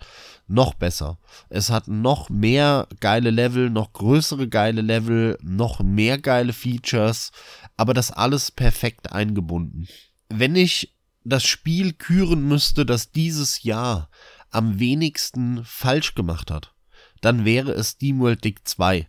[0.52, 1.18] noch besser.
[1.50, 7.32] Es hat noch mehr geile Level, noch größere geile Level, noch mehr geile Features,
[7.78, 9.88] aber das alles perfekt eingebunden.
[10.30, 14.10] Wenn ich das Spiel küren müsste, das dieses Jahr
[14.50, 16.74] am wenigsten falsch gemacht hat,
[17.22, 19.08] dann wäre es SteamWorld Dick 2.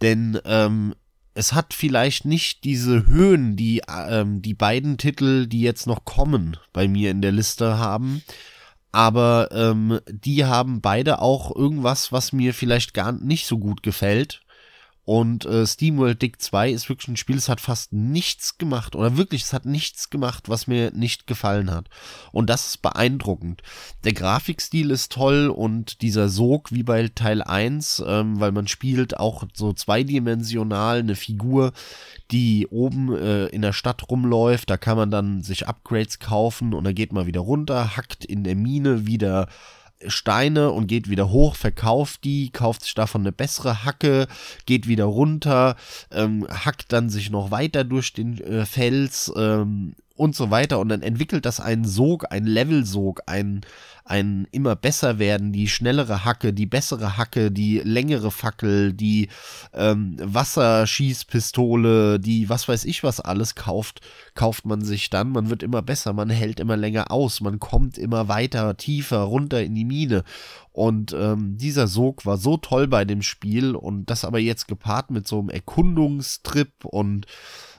[0.00, 0.94] Denn ähm,
[1.34, 6.56] es hat vielleicht nicht diese Höhen, die ähm, die beiden Titel, die jetzt noch kommen,
[6.72, 8.22] bei mir in der Liste haben
[8.92, 14.41] aber ähm, die haben beide auch irgendwas, was mir vielleicht gar nicht so gut gefällt.
[15.04, 18.94] Und äh, SteamWorld Dick 2 ist wirklich ein Spiel, es hat fast nichts gemacht.
[18.94, 21.88] Oder wirklich, es hat nichts gemacht, was mir nicht gefallen hat.
[22.30, 23.62] Und das ist beeindruckend.
[24.04, 29.18] Der Grafikstil ist toll und dieser Sog wie bei Teil 1, ähm, weil man spielt
[29.18, 31.72] auch so zweidimensional eine Figur,
[32.30, 34.70] die oben äh, in der Stadt rumläuft.
[34.70, 38.44] Da kann man dann sich Upgrades kaufen und dann geht man wieder runter, hackt in
[38.44, 39.48] der Mine wieder
[40.06, 44.26] Steine und geht wieder hoch, verkauft die, kauft sich davon eine bessere Hacke,
[44.66, 45.76] geht wieder runter,
[46.10, 50.78] ähm, hackt dann sich noch weiter durch den äh, Fels ähm, und so weiter.
[50.78, 53.62] Und dann entwickelt das einen Sog, einen Levelsog, ein,
[54.04, 59.28] ein immer besser werden, die schnellere Hacke, die bessere Hacke, die längere Fackel, die
[59.72, 64.00] ähm, Wasserschießpistole, die was weiß ich was alles kauft,
[64.34, 67.98] kauft man sich dann, man wird immer besser, man hält immer länger aus, man kommt
[67.98, 70.24] immer weiter, tiefer runter in die Mine.
[70.72, 75.10] Und ähm, dieser Sog war so toll bei dem Spiel und das aber jetzt gepaart
[75.10, 77.26] mit so einem Erkundungstrip und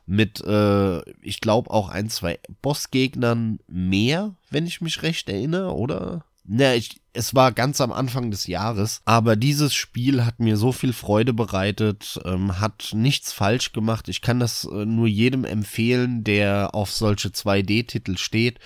[0.05, 6.25] mit, äh, ich glaube, auch ein, zwei Bossgegnern mehr, wenn ich mich recht erinnere, oder?
[6.45, 10.73] Ne, ich, es war ganz am Anfang des Jahres, aber dieses Spiel hat mir so
[10.73, 14.09] viel Freude bereitet, ähm, hat nichts falsch gemacht.
[14.09, 18.59] Ich kann das äh, nur jedem empfehlen, der auf solche 2D-Titel steht.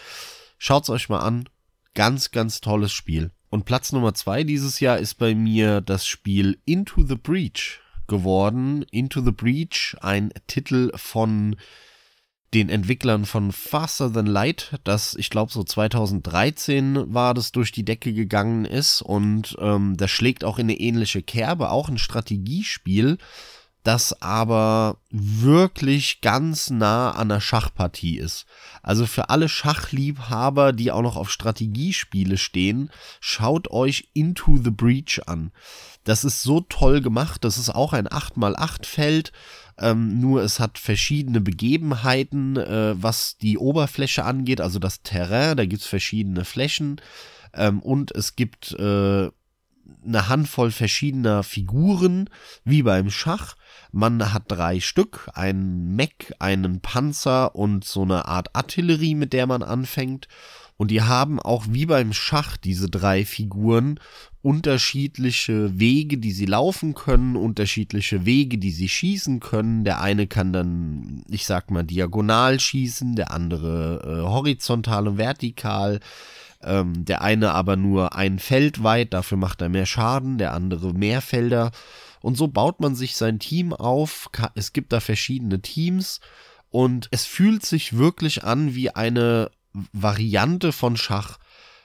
[0.57, 1.47] Schaut's euch mal an.
[1.93, 3.31] Ganz, ganz tolles Spiel.
[3.49, 8.83] Und Platz Nummer zwei dieses Jahr ist bei mir das Spiel Into the Breach geworden.
[8.91, 11.55] Into the Breach, ein Titel von
[12.53, 17.83] den Entwicklern von Faster Than Light, das ich glaube so 2013 war, das durch die
[17.83, 23.17] Decke gegangen ist und ähm, das schlägt auch in eine ähnliche Kerbe, auch ein Strategiespiel,
[23.87, 28.45] das aber wirklich ganz nah an der Schachpartie ist.
[28.83, 35.21] Also für alle Schachliebhaber, die auch noch auf Strategiespiele stehen, schaut euch Into the Breach
[35.25, 35.51] an.
[36.03, 39.31] Das ist so toll gemacht, das ist auch ein 8x8 Feld,
[39.79, 45.65] ähm, nur es hat verschiedene Begebenheiten, äh, was die Oberfläche angeht, also das Terrain, da
[45.65, 46.99] gibt es verschiedene Flächen
[47.53, 49.29] ähm, und es gibt äh,
[50.05, 52.29] eine Handvoll verschiedener Figuren,
[52.63, 53.55] wie beim Schach.
[53.97, 59.47] Man hat drei Stück, einen Mech, einen Panzer und so eine Art Artillerie, mit der
[59.47, 60.27] man anfängt.
[60.77, 63.99] Und die haben auch wie beim Schach diese drei Figuren
[64.43, 69.83] unterschiedliche Wege, die sie laufen können, unterschiedliche Wege, die sie schießen können.
[69.83, 76.01] Der eine kann dann, ich sag mal, diagonal schießen, der andere äh, horizontal und vertikal.
[76.61, 80.93] Ähm, der eine aber nur ein Feld weit, dafür macht er mehr Schaden, der andere
[80.93, 81.71] mehr Felder.
[82.21, 84.29] Und so baut man sich sein Team auf.
[84.55, 86.19] Es gibt da verschiedene Teams
[86.69, 89.51] und es fühlt sich wirklich an wie eine
[89.93, 91.37] Variante von Schach.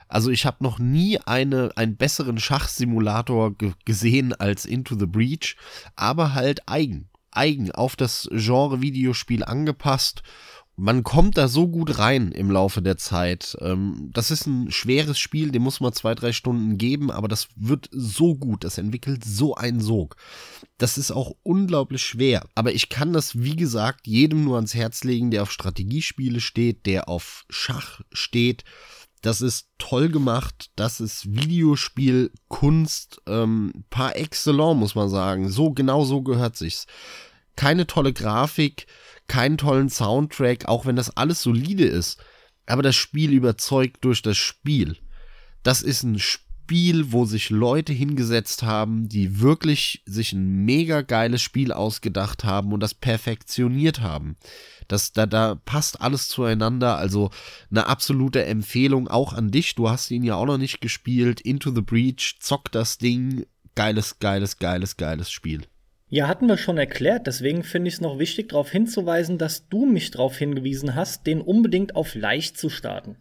[0.09, 3.55] Also ich habe noch nie eine, einen besseren Schachsimulator
[3.85, 5.57] gesehen als Into the Breach,
[5.97, 7.09] aber halt eigen.
[7.31, 10.23] Eigen, auf das Genre Videospiel angepasst
[10.83, 13.57] man kommt da so gut rein im Laufe der Zeit.
[13.61, 17.47] Ähm, das ist ein schweres Spiel, dem muss man zwei, drei Stunden geben, aber das
[17.55, 20.17] wird so gut, das entwickelt so einen Sog.
[20.79, 22.49] Das ist auch unglaublich schwer.
[22.57, 26.85] Aber ich kann das, wie gesagt, jedem nur ans Herz legen, der auf Strategiespiele steht,
[26.87, 28.65] der auf Schach steht.
[29.21, 30.73] Das ist toll gemacht.
[30.75, 35.49] Das ist Videospielkunst ähm, par excellence, muss man sagen.
[35.49, 36.89] So genau so gehört sich's.
[37.57, 38.87] Keine tolle Grafik,
[39.29, 42.23] keinen tollen Soundtrack, auch wenn das alles solide ist.
[42.67, 44.97] Aber das Spiel überzeugt durch das Spiel.
[45.63, 51.43] Das ist ein Spiel, wo sich Leute hingesetzt haben, die wirklich sich ein mega geiles
[51.43, 54.37] Spiel ausgedacht haben und das perfektioniert haben.
[54.89, 56.97] Das, da, da passt alles zueinander.
[56.97, 57.31] Also
[57.71, 59.75] eine absolute Empfehlung auch an dich.
[59.75, 61.41] Du hast ihn ja auch noch nicht gespielt.
[61.41, 63.47] Into the Breach, zock das Ding.
[63.75, 65.63] Geiles, geiles, geiles, geiles Spiel.
[66.13, 69.87] Ja, hatten wir schon erklärt, deswegen finde ich es noch wichtig, darauf hinzuweisen, dass du
[69.87, 73.17] mich darauf hingewiesen hast, den unbedingt auf leicht zu starten.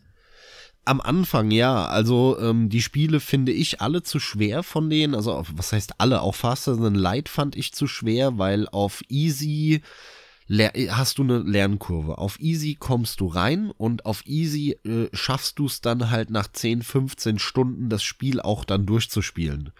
[0.84, 5.42] Am Anfang ja, also ähm, die Spiele finde ich alle zu schwer von denen, also
[5.54, 9.84] was heißt alle, auch Faster Than Light fand ich zu schwer, weil auf Easy
[10.90, 12.18] hast du eine Lernkurve.
[12.18, 16.52] Auf Easy kommst du rein und auf Easy äh, schaffst du es dann halt nach
[16.52, 19.72] 10, 15 Stunden das Spiel auch dann durchzuspielen.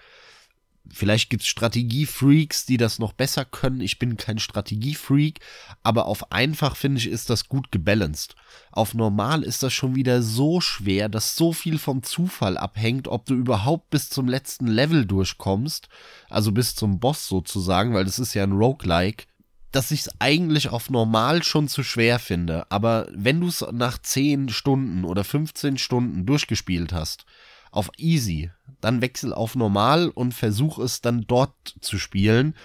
[0.90, 3.82] Vielleicht gibt's Strategiefreaks, die das noch besser können.
[3.82, 5.40] Ich bin kein Strategiefreak,
[5.84, 8.36] aber auf einfach finde ich, ist das gut gebalanced.
[8.72, 13.26] Auf normal ist das schon wieder so schwer, dass so viel vom Zufall abhängt, ob
[13.26, 15.88] du überhaupt bis zum letzten Level durchkommst,
[16.30, 19.26] also bis zum Boss sozusagen, weil das ist ja ein Roguelike,
[19.72, 22.70] dass ich es eigentlich auf normal schon zu schwer finde.
[22.70, 27.26] Aber wenn du es nach 10 Stunden oder 15 Stunden durchgespielt hast,
[27.72, 28.52] auf easy,
[28.82, 32.56] dann wechsel auf normal und versuch es dann dort zu spielen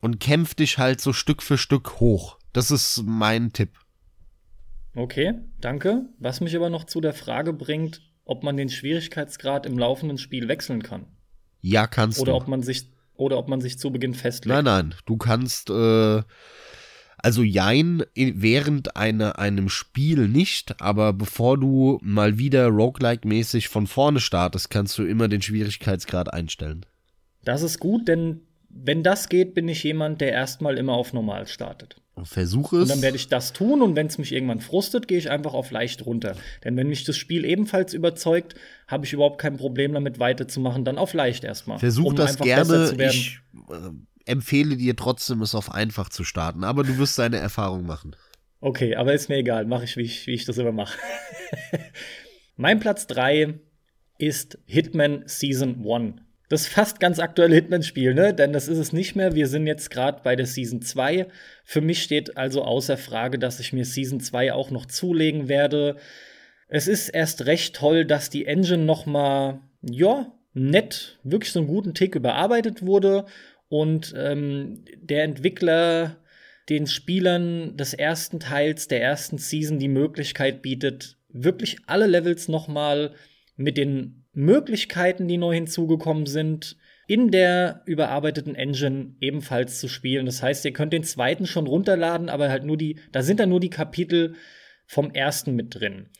[0.00, 2.38] und kämpf dich halt so Stück für Stück hoch.
[2.52, 3.70] Das ist mein Tipp.
[4.94, 6.06] Okay, danke.
[6.18, 10.48] Was mich aber noch zu der Frage bringt, ob man den Schwierigkeitsgrad im laufenden Spiel
[10.48, 11.06] wechseln kann.
[11.60, 12.38] Ja, kannst oder du.
[12.38, 14.54] Ob man sich, oder ob man sich zu Beginn festlegt.
[14.54, 16.22] Nein, nein, du kannst, äh,
[17.26, 24.20] Also jein, während einer, einem Spiel nicht, aber bevor du mal wieder roguelike-mäßig von vorne
[24.20, 26.86] startest, kannst du immer den Schwierigkeitsgrad einstellen.
[27.42, 31.48] Das ist gut, denn wenn das geht, bin ich jemand, der erstmal immer auf normal
[31.48, 32.00] startet.
[32.24, 32.82] Versuche es.
[32.84, 35.52] Und dann werde ich das tun und wenn es mich irgendwann frustet, gehe ich einfach
[35.52, 36.34] auf leicht runter.
[36.64, 38.54] Denn wenn mich das Spiel ebenfalls überzeugt,
[38.88, 41.78] habe ich überhaupt kein Problem damit weiterzumachen, dann auf leicht erstmal.
[41.78, 42.94] Versuch um das gerne.
[42.98, 47.84] Ich äh, empfehle dir trotzdem, es auf einfach zu starten, aber du wirst deine Erfahrung
[47.84, 48.16] machen.
[48.60, 50.98] Okay, aber ist mir egal, mache ich wie, ich, wie ich das immer mache.
[52.56, 53.60] mein Platz 3
[54.18, 56.25] ist Hitman Season 1.
[56.48, 58.32] Das fast ganz aktuelle Hitman-Spiel, ne?
[58.32, 59.34] Denn das ist es nicht mehr.
[59.34, 61.26] Wir sind jetzt gerade bei der Season 2.
[61.64, 65.96] Für mich steht also außer Frage, dass ich mir Season 2 auch noch zulegen werde.
[66.68, 71.68] Es ist erst recht toll, dass die Engine noch mal, ja, nett, wirklich so einen
[71.68, 73.26] guten Tick überarbeitet wurde
[73.68, 76.16] und ähm, der Entwickler
[76.68, 82.68] den Spielern des ersten Teils der ersten Season die Möglichkeit bietet, wirklich alle Levels noch
[82.68, 83.12] mal
[83.56, 86.76] mit den Möglichkeiten, die neu hinzugekommen sind,
[87.08, 90.26] in der überarbeiteten Engine ebenfalls zu spielen.
[90.26, 93.48] Das heißt, ihr könnt den zweiten schon runterladen, aber halt nur die, da sind dann
[93.48, 94.34] nur die Kapitel
[94.86, 96.10] vom ersten mit drin.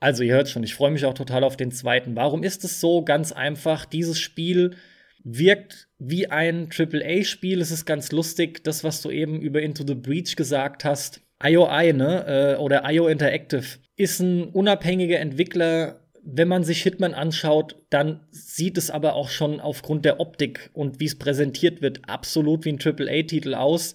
[0.00, 2.16] Also, ihr hört schon, ich freue mich auch total auf den zweiten.
[2.16, 3.04] Warum ist es so?
[3.04, 4.76] Ganz einfach, dieses Spiel
[5.22, 7.60] wirkt wie ein AAA-Spiel.
[7.60, 11.22] Es ist ganz lustig, das, was du eben über Into the Breach gesagt hast.
[11.42, 13.64] IOI, ne, äh, oder IO Interactive,
[13.96, 19.60] ist ein unabhängiger Entwickler wenn man sich Hitman anschaut, dann sieht es aber auch schon
[19.60, 23.94] aufgrund der Optik und wie es präsentiert wird absolut wie ein AAA-Titel aus.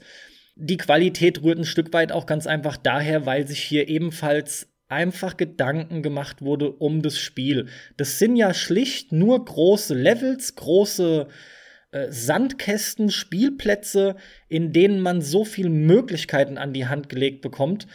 [0.55, 5.37] Die Qualität rührt ein Stück weit auch ganz einfach daher, weil sich hier ebenfalls einfach
[5.37, 7.67] Gedanken gemacht wurde um das Spiel.
[7.97, 11.27] Das sind ja schlicht nur große Levels, große
[11.91, 14.15] äh, Sandkästen, Spielplätze,
[14.47, 17.87] in denen man so viele Möglichkeiten an die Hand gelegt bekommt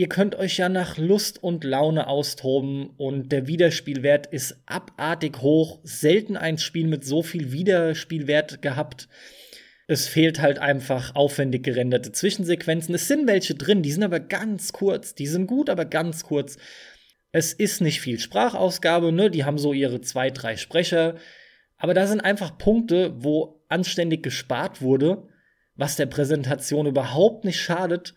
[0.00, 5.78] ihr könnt euch ja nach Lust und Laune austoben und der Wiederspielwert ist abartig hoch.
[5.82, 9.08] Selten ein Spiel mit so viel Wiederspielwert gehabt.
[9.88, 12.94] Es fehlt halt einfach aufwendig gerenderte Zwischensequenzen.
[12.94, 15.14] Es sind welche drin, die sind aber ganz kurz.
[15.14, 16.56] Die sind gut, aber ganz kurz.
[17.30, 19.30] Es ist nicht viel Sprachausgabe, ne?
[19.30, 21.16] Die haben so ihre zwei, drei Sprecher.
[21.76, 25.28] Aber da sind einfach Punkte, wo anständig gespart wurde,
[25.76, 28.14] was der Präsentation überhaupt nicht schadet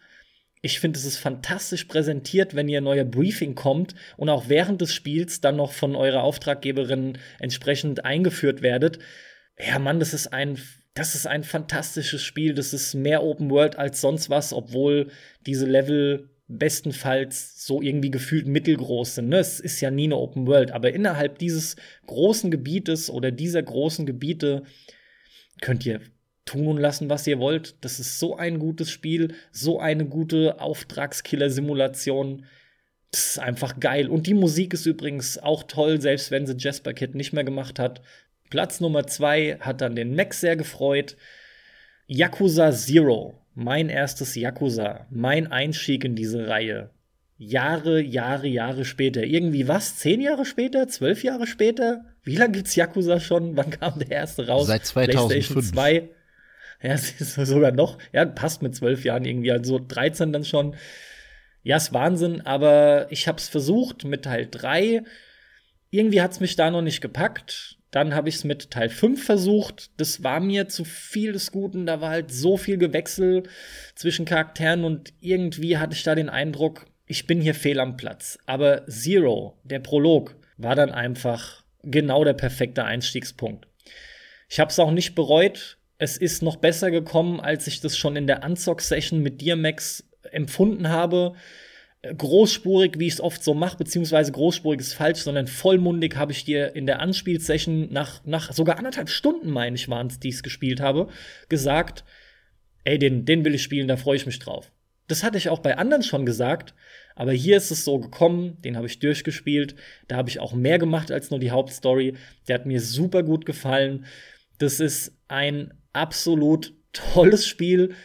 [0.65, 4.93] ich finde, es ist fantastisch präsentiert, wenn ihr neuer Briefing kommt und auch während des
[4.93, 8.97] Spiels dann noch von eurer Auftraggeberin entsprechend eingeführt werdet.
[9.59, 10.57] Ja, Mann, das ist ein
[10.93, 12.53] das ist ein fantastisches Spiel.
[12.53, 15.09] Das ist mehr Open World als sonst was, obwohl
[15.45, 19.29] diese Level bestenfalls so irgendwie gefühlt mittelgroß sind.
[19.29, 19.39] Ne?
[19.39, 24.05] Es ist ja nie eine Open World, aber innerhalb dieses großen Gebietes oder dieser großen
[24.05, 24.63] Gebiete
[25.61, 25.99] könnt ihr
[26.45, 27.75] tun und lassen, was ihr wollt.
[27.81, 32.45] Das ist so ein gutes Spiel, so eine gute Auftragskiller-Simulation.
[33.11, 34.09] Das ist einfach geil.
[34.09, 37.79] Und die Musik ist übrigens auch toll, selbst wenn sie Jasper Kid nicht mehr gemacht
[37.79, 38.01] hat.
[38.49, 41.15] Platz Nummer zwei hat dann den Max sehr gefreut.
[42.07, 46.89] Yakuza Zero, mein erstes Yakuza, mein Einstieg in diese Reihe.
[47.37, 49.23] Jahre, Jahre, Jahre später.
[49.23, 49.97] Irgendwie was?
[49.97, 50.87] Zehn Jahre später?
[50.87, 52.05] Zwölf Jahre später?
[52.23, 53.57] Wie lange gibt's Yakuza schon?
[53.57, 54.67] Wann kam der erste raus?
[54.67, 55.27] Seit 2005.
[55.29, 56.09] PlayStation 2.
[56.81, 60.75] Ja, sogar noch, ja, passt mit zwölf Jahren irgendwie, also 13 dann schon.
[61.63, 65.03] Ja, ist Wahnsinn, aber ich hab's versucht mit Teil 3.
[65.91, 67.77] Irgendwie hat's mich da noch nicht gepackt.
[67.89, 69.91] Dann habe ich es mit Teil 5 versucht.
[69.97, 71.85] Das war mir zu viel des Guten.
[71.85, 73.43] Da war halt so viel Gewechsel
[73.95, 78.39] zwischen Charakteren und irgendwie hatte ich da den Eindruck, ich bin hier fehl am Platz.
[78.45, 83.67] Aber Zero, der Prolog, war dann einfach genau der perfekte Einstiegspunkt.
[84.49, 88.15] Ich habe es auch nicht bereut, es ist noch besser gekommen, als ich das schon
[88.15, 91.33] in der Unzock-Session mit dir, Max, empfunden habe.
[92.01, 96.43] Großspurig, wie ich es oft so mache, beziehungsweise großspurig ist falsch, sondern vollmundig habe ich
[96.43, 100.35] dir in der Anspielsession nach, nach sogar anderthalb Stunden, meine ich, waren es, die ich
[100.35, 101.07] es gespielt habe,
[101.47, 102.03] gesagt,
[102.83, 104.73] ey, den, den will ich spielen, da freue ich mich drauf.
[105.07, 106.73] Das hatte ich auch bei anderen schon gesagt,
[107.15, 109.75] aber hier ist es so gekommen, den habe ich durchgespielt,
[110.09, 112.15] da habe ich auch mehr gemacht als nur die Hauptstory,
[112.49, 114.05] der hat mir super gut gefallen.
[114.57, 117.95] Das ist ein absolut tolles Spiel.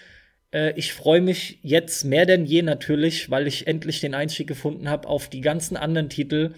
[0.53, 4.89] Äh, ich freue mich jetzt mehr denn je natürlich, weil ich endlich den Einstieg gefunden
[4.89, 6.55] habe auf die ganzen anderen Titel.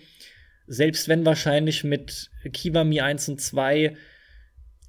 [0.66, 3.97] Selbst wenn wahrscheinlich mit Kiwami 1 und 2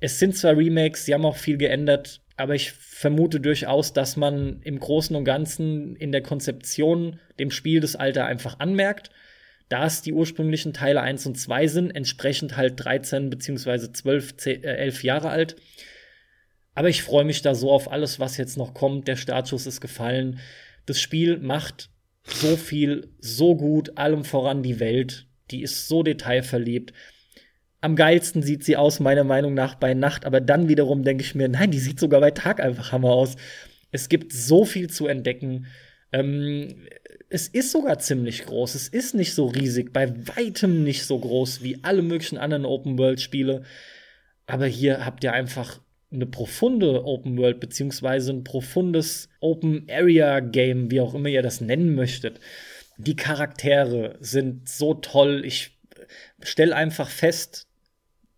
[0.01, 4.59] es sind zwar Remakes, sie haben auch viel geändert, aber ich vermute durchaus, dass man
[4.63, 9.11] im Großen und Ganzen in der Konzeption dem Spiel das Alter einfach anmerkt.
[9.69, 13.93] Da es die ursprünglichen Teile 1 und 2 sind, entsprechend halt 13 bzw.
[13.93, 15.55] 12, 10, äh, 11 Jahre alt.
[16.74, 19.07] Aber ich freue mich da so auf alles, was jetzt noch kommt.
[19.07, 20.39] Der Startschuss ist gefallen.
[20.86, 21.89] Das Spiel macht
[22.24, 25.28] so viel, so gut, allem voran die Welt.
[25.51, 26.93] Die ist so detailverliebt.
[27.82, 30.26] Am geilsten sieht sie aus, meiner Meinung nach, bei Nacht.
[30.26, 33.36] Aber dann wiederum denke ich mir, nein, die sieht sogar bei Tag einfach Hammer aus.
[33.91, 35.65] Es gibt so viel zu entdecken.
[36.13, 36.88] Ähm,
[37.30, 38.76] es ist sogar ziemlich groß.
[38.76, 43.63] Es ist nicht so riesig, bei weitem nicht so groß wie alle möglichen anderen Open-World-Spiele.
[44.45, 45.82] Aber hier habt ihr einfach
[46.12, 51.62] eine profunde Open World beziehungsweise ein profundes Open Area Game, wie auch immer ihr das
[51.62, 52.39] nennen möchtet.
[52.97, 55.43] Die Charaktere sind so toll.
[55.45, 55.80] Ich
[56.41, 57.68] stelle einfach fest,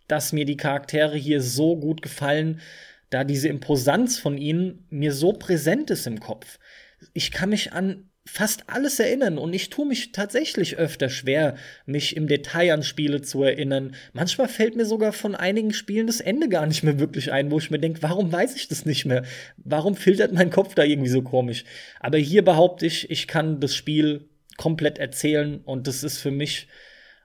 [0.08, 2.62] dass mir die Charaktere hier so gut gefallen,
[3.10, 6.60] da diese Imposanz von ihnen mir so präsent ist im Kopf.
[7.14, 11.56] Ich kann mich an fast alles erinnern und ich tue mich tatsächlich öfter schwer,
[11.86, 13.96] mich im Detail an Spiele zu erinnern.
[14.14, 17.60] Manchmal fällt mir sogar von einigen Spielen das Ende gar nicht mehr wirklich ein, wo
[17.60, 19.24] ich mir denke, warum weiß ich das nicht mehr?
[19.58, 21.66] Warum filtert mein Kopf da irgendwie so komisch?
[22.00, 26.68] Aber hier behaupte ich, ich kann das Spiel komplett erzählen und das ist für mich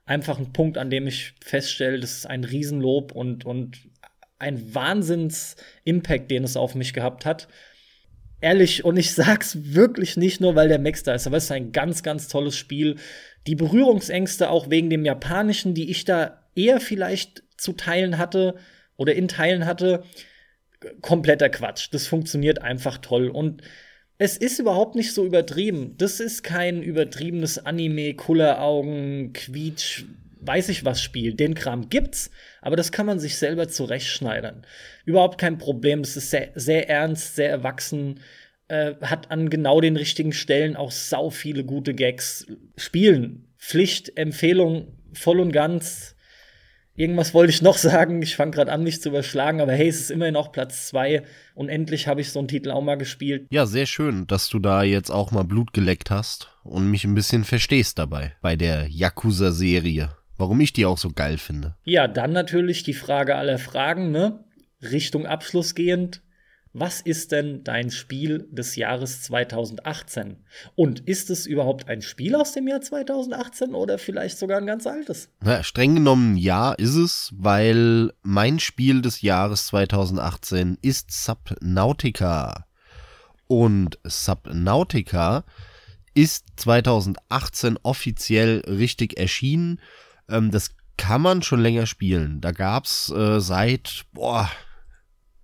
[0.05, 3.77] einfach ein Punkt, an dem ich feststelle, das ist ein Riesenlob und, und
[4.37, 7.47] ein Wahnsinns-Impact, den es auf mich gehabt hat
[8.41, 11.51] ehrlich, und ich sag's wirklich nicht nur, weil der Max da ist, aber es ist
[11.51, 12.95] ein ganz, ganz tolles Spiel.
[13.47, 18.55] Die Berührungsängste auch wegen dem Japanischen, die ich da eher vielleicht zu teilen hatte
[18.97, 20.03] oder in Teilen hatte,
[21.01, 21.89] kompletter Quatsch.
[21.91, 23.61] Das funktioniert einfach toll und
[24.17, 25.95] es ist überhaupt nicht so übertrieben.
[25.97, 30.03] Das ist kein übertriebenes Anime, Kulleraugen, Quietsch,
[30.41, 31.33] weiß ich was Spiel.
[31.33, 32.31] Den Kram gibt's,
[32.61, 34.65] aber das kann man sich selber zurechtschneidern.
[35.05, 36.01] Überhaupt kein Problem.
[36.01, 38.19] Es ist sehr, sehr ernst, sehr erwachsen,
[38.67, 42.47] äh, hat an genau den richtigen Stellen auch sau viele gute Gags.
[42.77, 46.15] Spielen, Pflicht, Empfehlung, voll und ganz.
[46.95, 48.21] Irgendwas wollte ich noch sagen.
[48.21, 51.23] Ich fange gerade an, mich zu überschlagen, aber hey, es ist immerhin auch Platz zwei
[51.55, 53.47] und endlich habe ich so einen Titel auch mal gespielt.
[53.51, 57.15] Ja, sehr schön, dass du da jetzt auch mal Blut geleckt hast und mich ein
[57.15, 60.18] bisschen verstehst dabei bei der Yakuza-Serie.
[60.39, 61.75] Warum ich die auch so geil finde.
[61.83, 64.45] Ja, dann natürlich die Frage aller Fragen, ne?
[64.81, 66.23] Richtung Abschluss gehend.
[66.71, 70.37] Was ist denn dein Spiel des Jahres 2018?
[70.75, 74.87] Und ist es überhaupt ein Spiel aus dem Jahr 2018 oder vielleicht sogar ein ganz
[74.87, 75.29] altes?
[75.41, 82.65] Na, streng genommen ja, ist es, weil mein Spiel des Jahres 2018 ist Subnautica.
[83.47, 85.43] Und Subnautica
[86.13, 89.81] ist 2018 offiziell richtig erschienen
[90.29, 92.41] ähm, das kann man schon länger spielen.
[92.41, 94.49] Da gab's äh, seit, boah,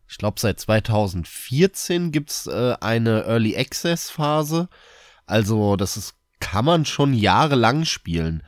[0.07, 4.69] ich glaube seit 2014 gibt's äh, eine Early Access Phase.
[5.25, 8.43] Also das ist, kann man schon jahrelang spielen.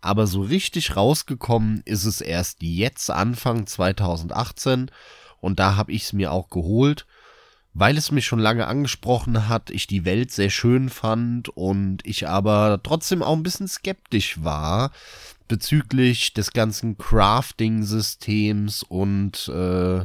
[0.00, 4.90] Aber so richtig rausgekommen ist es erst jetzt Anfang 2018
[5.40, 7.06] und da habe ich es mir auch geholt,
[7.74, 12.28] weil es mich schon lange angesprochen hat, ich die Welt sehr schön fand und ich
[12.28, 14.90] aber trotzdem auch ein bisschen skeptisch war,
[15.48, 20.04] bezüglich des ganzen Crafting-Systems und äh,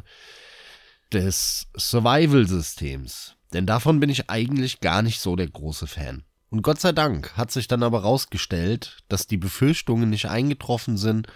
[1.12, 3.36] des Survival-Systems.
[3.54, 6.24] Denn davon bin ich eigentlich gar nicht so der große Fan.
[6.50, 11.28] Und Gott sei Dank hat sich dann aber rausgestellt, dass die Befürchtungen nicht eingetroffen sind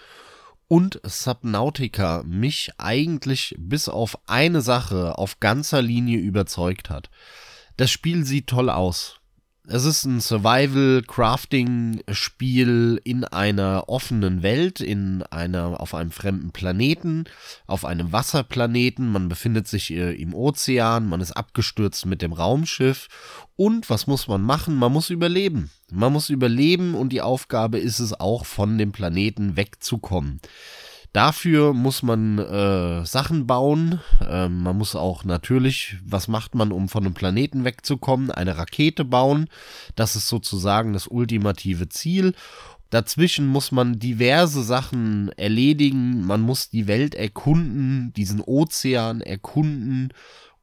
[0.68, 7.10] und Subnautica mich eigentlich bis auf eine Sache auf ganzer Linie überzeugt hat.
[7.76, 9.17] Das Spiel sieht toll aus.
[9.70, 17.24] Es ist ein Survival-Crafting-Spiel in einer offenen Welt, in einer, auf einem fremden Planeten,
[17.66, 19.12] auf einem Wasserplaneten.
[19.12, 23.08] Man befindet sich äh, im Ozean, man ist abgestürzt mit dem Raumschiff.
[23.56, 24.74] Und was muss man machen?
[24.74, 25.70] Man muss überleben.
[25.92, 30.40] Man muss überleben und die Aufgabe ist es auch, von dem Planeten wegzukommen.
[31.12, 34.00] Dafür muss man äh, Sachen bauen.
[34.28, 38.30] Ähm, man muss auch natürlich, was macht man, um von einem Planeten wegzukommen?
[38.30, 39.48] Eine Rakete bauen.
[39.96, 42.34] Das ist sozusagen das ultimative Ziel.
[42.90, 46.24] Dazwischen muss man diverse Sachen erledigen.
[46.24, 50.12] Man muss die Welt erkunden, diesen Ozean erkunden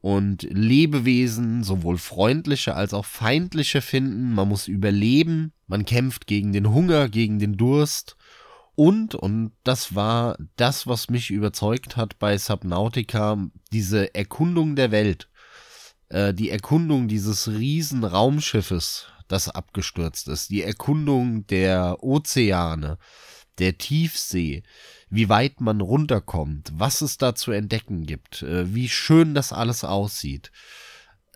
[0.00, 4.32] und Lebewesen, sowohl freundliche als auch feindliche finden.
[4.32, 5.52] Man muss überleben.
[5.66, 8.16] Man kämpft gegen den Hunger, gegen den Durst.
[8.76, 15.28] Und, und das war das, was mich überzeugt hat bei Subnautica, diese Erkundung der Welt,
[16.10, 22.98] äh, die Erkundung dieses riesen Raumschiffes, das abgestürzt ist, die Erkundung der Ozeane,
[23.58, 24.62] der Tiefsee,
[25.08, 29.84] wie weit man runterkommt, was es da zu entdecken gibt, äh, wie schön das alles
[29.84, 30.52] aussieht.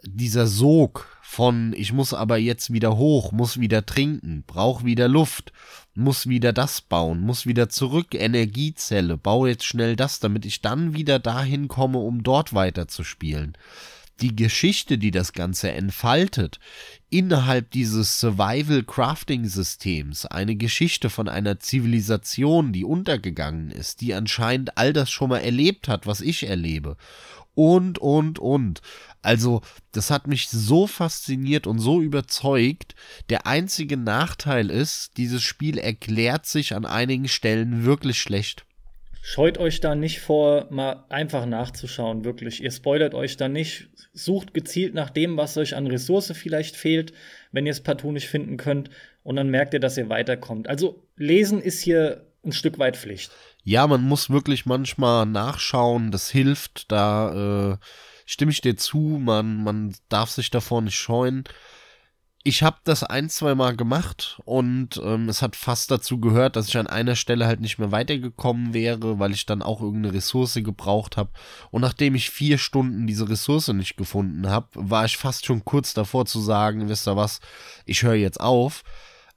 [0.04, 5.52] dieser Sog von ich muss aber jetzt wieder hoch, muss wieder trinken, brauch wieder Luft,
[5.94, 10.92] muss wieder das bauen, muss wieder zurück, Energiezelle, baue jetzt schnell das, damit ich dann
[10.92, 13.56] wieder dahin komme, um dort weiter zu spielen.
[14.20, 16.58] Die Geschichte, die das Ganze entfaltet,
[17.10, 25.10] innerhalb dieses Survival-Crafting-Systems, eine Geschichte von einer Zivilisation, die untergegangen ist, die anscheinend all das
[25.10, 26.96] schon mal erlebt hat, was ich erlebe
[27.54, 28.80] und, und, und.
[29.22, 29.60] Also,
[29.92, 32.94] das hat mich so fasziniert und so überzeugt.
[33.28, 38.64] Der einzige Nachteil ist, dieses Spiel erklärt sich an einigen Stellen wirklich schlecht.
[39.22, 42.62] Scheut euch da nicht vor, mal einfach nachzuschauen, wirklich.
[42.62, 43.90] Ihr spoilert euch da nicht.
[44.14, 47.12] Sucht gezielt nach dem, was euch an Ressource vielleicht fehlt,
[47.52, 48.88] wenn ihr es partout nicht finden könnt.
[49.22, 50.68] Und dann merkt ihr, dass ihr weiterkommt.
[50.68, 53.30] Also, lesen ist hier ein Stück weit Pflicht.
[53.62, 57.76] Ja, man muss wirklich manchmal nachschauen, das hilft, da äh,
[58.30, 61.44] stimme ich dir zu, man, man darf sich davor nicht scheuen.
[62.42, 66.68] Ich habe das ein, zwei Mal gemacht und ähm, es hat fast dazu gehört, dass
[66.68, 70.54] ich an einer Stelle halt nicht mehr weitergekommen wäre, weil ich dann auch irgendeine Ressource
[70.54, 71.32] gebraucht habe.
[71.70, 75.92] Und nachdem ich vier Stunden diese Ressource nicht gefunden habe, war ich fast schon kurz
[75.92, 77.40] davor zu sagen, wisst ihr was,
[77.84, 78.84] ich höre jetzt auf.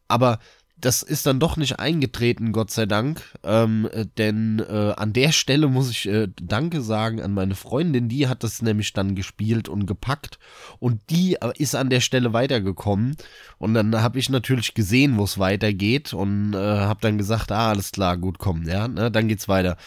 [0.07, 0.39] Aber
[0.83, 3.21] das ist dann doch nicht eingetreten, Gott sei Dank.
[3.43, 8.27] Ähm, denn äh, an der Stelle muss ich äh, Danke sagen an meine Freundin, die
[8.27, 10.39] hat das nämlich dann gespielt und gepackt.
[10.79, 13.15] Und die äh, ist an der Stelle weitergekommen.
[13.59, 17.69] Und dann habe ich natürlich gesehen, wo es weitergeht und äh, habe dann gesagt, ah,
[17.69, 19.77] alles klar, gut, komm, ja, ne, dann geht's weiter.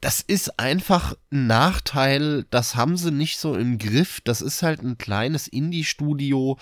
[0.00, 4.22] Das ist einfach ein Nachteil, das haben sie nicht so im Griff.
[4.22, 6.56] Das ist halt ein kleines Indie-Studio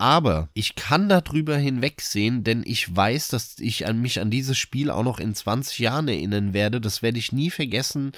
[0.00, 4.90] aber ich kann darüber hinwegsehen, denn ich weiß, dass ich an mich an dieses Spiel
[4.90, 6.80] auch noch in 20 Jahren erinnern werde.
[6.80, 8.12] Das werde ich nie vergessen.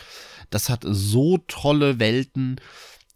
[0.50, 2.60] Das hat so tolle Welten.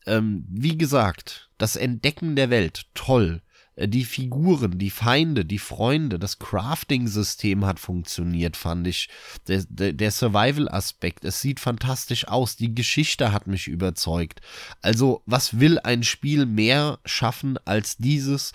[0.05, 3.41] Ähm, wie gesagt, das Entdecken der Welt, toll.
[3.77, 9.09] Äh, die Figuren, die Feinde, die Freunde, das Crafting-System hat funktioniert, fand ich.
[9.47, 14.41] Der, der, der Survival-Aspekt, es sieht fantastisch aus, die Geschichte hat mich überzeugt.
[14.83, 18.53] Also, was will ein Spiel mehr schaffen als dieses?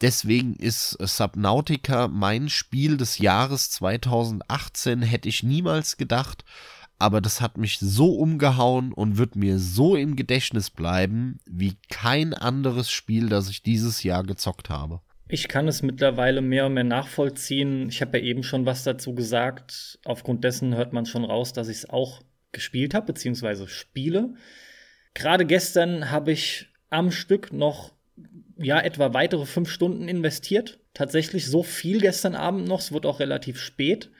[0.00, 6.44] Deswegen ist Subnautica mein Spiel des Jahres 2018, hätte ich niemals gedacht
[7.00, 12.34] aber das hat mich so umgehauen und wird mir so im Gedächtnis bleiben wie kein
[12.34, 15.00] anderes Spiel, das ich dieses Jahr gezockt habe.
[15.26, 17.88] Ich kann es mittlerweile mehr und mehr nachvollziehen.
[17.88, 19.98] Ich habe ja eben schon was dazu gesagt.
[20.04, 22.20] Aufgrund dessen hört man schon raus, dass ich es auch
[22.52, 24.34] gespielt habe, beziehungsweise spiele.
[25.14, 27.92] Gerade gestern habe ich am Stück noch
[28.58, 30.80] ja etwa weitere fünf Stunden investiert.
[30.92, 32.80] Tatsächlich so viel gestern Abend noch.
[32.80, 34.10] Es wird auch relativ spät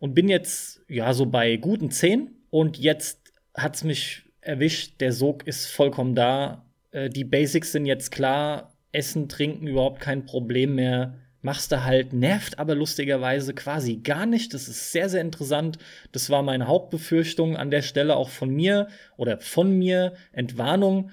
[0.00, 5.00] und bin jetzt ja so bei guten 10 und jetzt hat es mich erwischt.
[5.00, 6.66] Der Sog ist vollkommen da.
[6.90, 8.74] Äh, die Basics sind jetzt klar.
[8.92, 11.14] Essen, trinken überhaupt kein Problem mehr.
[11.42, 14.52] Machst du halt, nervt aber lustigerweise quasi gar nicht.
[14.52, 15.78] Das ist sehr, sehr interessant.
[16.12, 20.14] Das war meine Hauptbefürchtung an der Stelle auch von mir oder von mir.
[20.32, 21.10] Entwarnung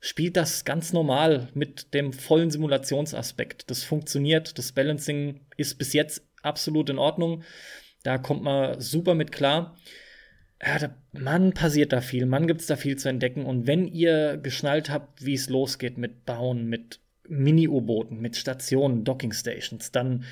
[0.00, 3.70] spielt das ganz normal mit dem vollen Simulationsaspekt.
[3.70, 4.58] Das funktioniert.
[4.58, 7.44] Das Balancing ist bis jetzt absolut in Ordnung.
[8.02, 9.76] Da kommt man super mit klar.
[10.62, 13.46] Ja, da, Mann, passiert da viel, Mann, gibt's da viel zu entdecken.
[13.46, 19.90] Und wenn ihr geschnallt habt, wie es losgeht mit Bauen, mit Mini-U-Booten, mit Stationen, Docking-Stations,
[19.92, 20.24] dann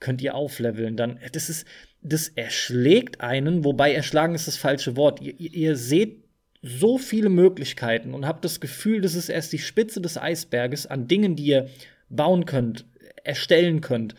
[0.00, 0.96] könnt ihr aufleveln.
[0.96, 1.66] Dann, das ist,
[2.00, 5.20] das erschlägt einen, wobei erschlagen ist das falsche Wort.
[5.20, 6.24] Ihr, ihr seht
[6.62, 11.08] so viele Möglichkeiten und habt das Gefühl, das ist erst die Spitze des Eisberges an
[11.08, 11.68] Dingen, die ihr
[12.08, 12.86] bauen könnt,
[13.22, 14.14] erstellen könnt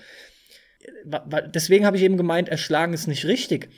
[1.53, 3.69] deswegen habe ich eben gemeint, erschlagen ist nicht richtig.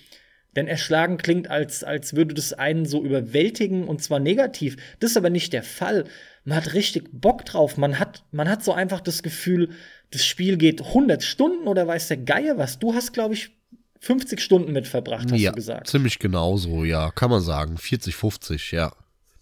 [0.55, 4.75] Denn erschlagen klingt, als, als würde das einen so überwältigen und zwar negativ.
[4.99, 6.05] Das ist aber nicht der Fall.
[6.45, 7.77] Man hat richtig Bock drauf.
[7.77, 9.69] Man hat, man hat so einfach das Gefühl,
[10.09, 12.79] das Spiel geht 100 Stunden oder weiß der Geier was.
[12.79, 13.51] Du hast, glaube ich,
[13.99, 15.87] 50 Stunden mit verbracht, hast ja, du gesagt.
[15.87, 17.11] Ziemlich genauso, ja.
[17.11, 17.77] Kann man sagen.
[17.77, 18.93] 40, 50, ja.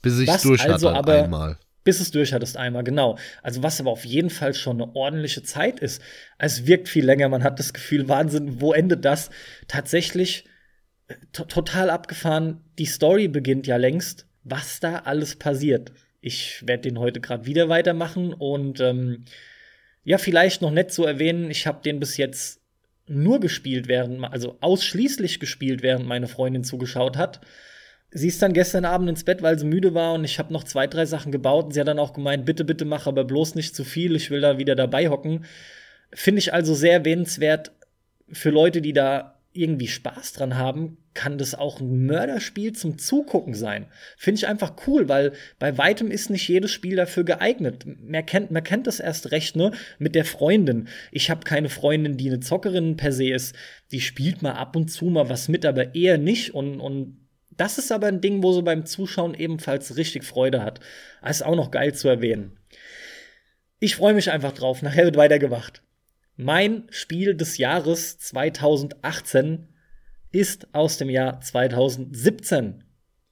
[0.01, 3.17] Bis ich es durch also hatte aber, einmal bis es durch hattest einmal, genau.
[3.41, 6.01] Also was aber auf jeden Fall schon eine ordentliche Zeit ist.
[6.37, 9.29] Es wirkt viel länger, man hat das Gefühl, Wahnsinn, wo endet das?
[9.69, 10.45] Tatsächlich
[11.07, 12.61] äh, total abgefahren.
[12.79, 14.25] Die Story beginnt ja längst.
[14.43, 15.91] Was da alles passiert.
[16.21, 19.25] Ich werde den heute gerade wieder weitermachen und ähm,
[20.03, 22.61] ja, vielleicht noch nett zu erwähnen, ich habe den bis jetzt
[23.07, 27.41] nur gespielt, während, also ausschließlich gespielt, während meine Freundin zugeschaut hat
[28.15, 30.63] sie ist dann gestern Abend ins Bett, weil sie müde war und ich habe noch
[30.63, 33.55] zwei, drei Sachen gebaut und sie hat dann auch gemeint, bitte, bitte mach aber bloß
[33.55, 35.45] nicht zu viel, ich will da wieder dabei hocken.
[36.13, 37.73] Finde ich also sehr erwähnenswert
[38.31, 43.53] für Leute, die da irgendwie Spaß dran haben, kann das auch ein Mörderspiel zum Zugucken
[43.53, 43.87] sein.
[44.17, 47.85] Finde ich einfach cool, weil bei weitem ist nicht jedes Spiel dafür geeignet.
[47.85, 49.71] Man kennt, man kennt das erst recht, ne?
[49.97, 50.89] Mit der Freundin.
[51.11, 53.55] Ich habe keine Freundin, die eine Zockerin per se ist.
[53.91, 56.53] Die spielt mal ab und zu mal was mit, aber eher nicht.
[56.53, 57.24] Und, und
[57.57, 60.79] das ist aber ein Ding, wo sie beim Zuschauen ebenfalls richtig Freude hat.
[61.21, 62.57] Das ist auch noch geil zu erwähnen.
[63.79, 64.81] Ich freue mich einfach drauf.
[64.81, 65.83] Nachher wird weitergewacht.
[66.37, 69.69] Mein Spiel des Jahres 2018
[70.31, 72.83] ist aus dem Jahr 2017.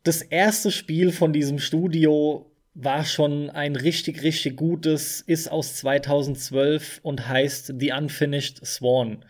[0.03, 7.01] Das erste Spiel von diesem Studio war schon ein richtig, richtig gutes, ist aus 2012
[7.03, 9.25] und heißt The Unfinished Swan.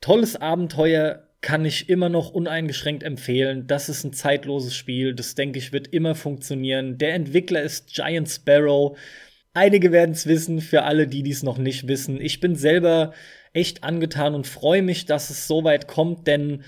[0.00, 3.66] Tolles Abenteuer, kann ich immer noch uneingeschränkt empfehlen.
[3.66, 6.98] Das ist ein zeitloses Spiel, das denke ich wird immer funktionieren.
[6.98, 8.96] Der Entwickler ist Giant Sparrow.
[9.52, 12.20] Einige werden es wissen, für alle, die dies noch nicht wissen.
[12.20, 13.12] Ich bin selber
[13.52, 16.62] echt angetan und freue mich, dass es so weit kommt, denn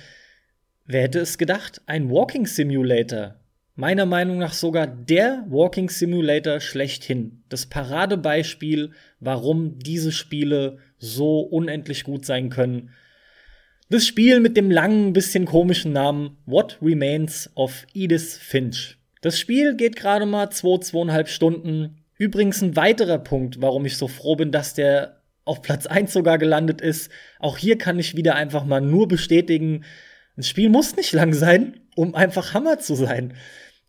[0.85, 1.81] wer hätte es gedacht?
[1.87, 3.37] Ein Walking Simulator.
[3.77, 7.45] Meiner Meinung nach sogar der Walking Simulator schlechthin.
[7.49, 8.91] Das Paradebeispiel,
[9.21, 12.91] warum diese Spiele so unendlich gut sein können.
[13.95, 18.99] Das Spiel mit dem langen, bisschen komischen Namen What Remains of Edith Finch.
[19.21, 24.09] Das Spiel geht gerade mal zwei, zweieinhalb Stunden Übrigens ein weiterer Punkt, warum ich so
[24.09, 27.09] froh bin, dass der auf Platz 1 sogar gelandet ist.
[27.39, 29.85] Auch hier kann ich wieder einfach mal nur bestätigen,
[30.37, 33.35] ein Spiel muss nicht lang sein, um einfach Hammer zu sein.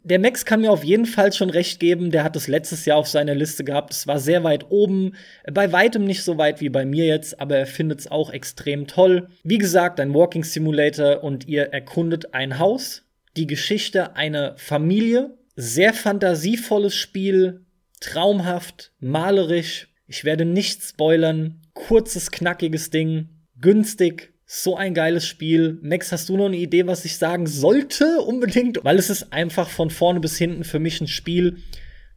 [0.06, 3.00] Der Max kann mir auf jeden Fall schon recht geben, der hat es letztes Jahr
[3.00, 3.92] auf seiner Liste gehabt.
[3.92, 5.16] Es war sehr weit oben,
[5.52, 8.86] bei weitem nicht so weit wie bei mir jetzt, aber er findet es auch extrem
[8.86, 9.30] toll.
[9.44, 13.02] Wie gesagt, ein Walking Simulator und ihr erkundet ein Haus,
[13.36, 17.66] die Geschichte einer Familie, sehr fantasievolles Spiel,
[18.00, 19.88] traumhaft, malerisch.
[20.06, 21.62] Ich werde nichts spoilern.
[21.74, 23.30] Kurzes, knackiges Ding.
[23.60, 24.35] Günstig.
[24.48, 25.80] So ein geiles Spiel.
[25.82, 28.22] Max, hast du noch eine Idee, was ich sagen sollte?
[28.22, 28.84] Unbedingt.
[28.84, 31.58] Weil es ist einfach von vorne bis hinten für mich ein Spiel,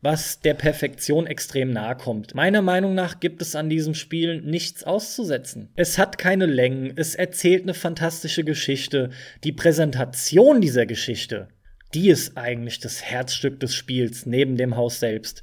[0.02, 2.34] was der Perfektion extrem nahe kommt.
[2.34, 5.70] Meiner Meinung nach gibt es an diesem Spiel nichts auszusetzen.
[5.74, 9.10] Es hat keine Längen, es erzählt eine fantastische Geschichte.
[9.42, 11.48] Die Präsentation dieser Geschichte,
[11.94, 15.42] die ist eigentlich das Herzstück des Spiels, neben dem Haus selbst.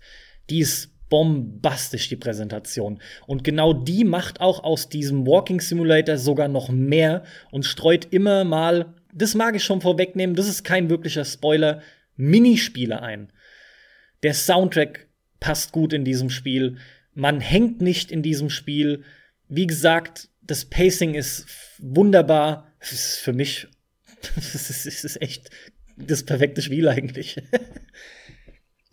[0.52, 3.00] Die ist bombastisch, die Präsentation.
[3.28, 8.44] Und genau die macht auch aus diesem Walking Simulator sogar noch mehr und streut immer
[8.44, 11.82] mal, das mag ich schon vorwegnehmen, das ist kein wirklicher Spoiler,
[12.18, 13.32] Minispiele ein.
[14.24, 15.08] Der Soundtrack
[15.40, 16.78] passt gut in diesem Spiel.
[17.14, 19.04] Man hängt nicht in diesem Spiel.
[19.48, 21.46] Wie gesagt, das Pacing ist
[21.80, 22.72] wunderbar.
[22.80, 23.68] Das ist für mich,
[24.36, 25.50] das ist echt
[25.98, 27.38] das perfekte Spiel eigentlich.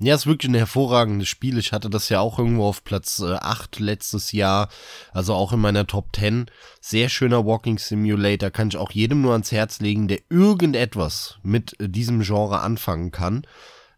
[0.04, 1.58] Ja, ist wirklich ein hervorragendes Spiel.
[1.58, 4.68] Ich hatte das ja auch irgendwo auf Platz äh, 8 letztes Jahr,
[5.12, 6.46] also auch in meiner Top 10.
[6.80, 11.78] Sehr schöner Walking Simulator, kann ich auch jedem nur ans Herz legen, der irgendetwas mit
[11.78, 13.46] äh, diesem Genre anfangen kann.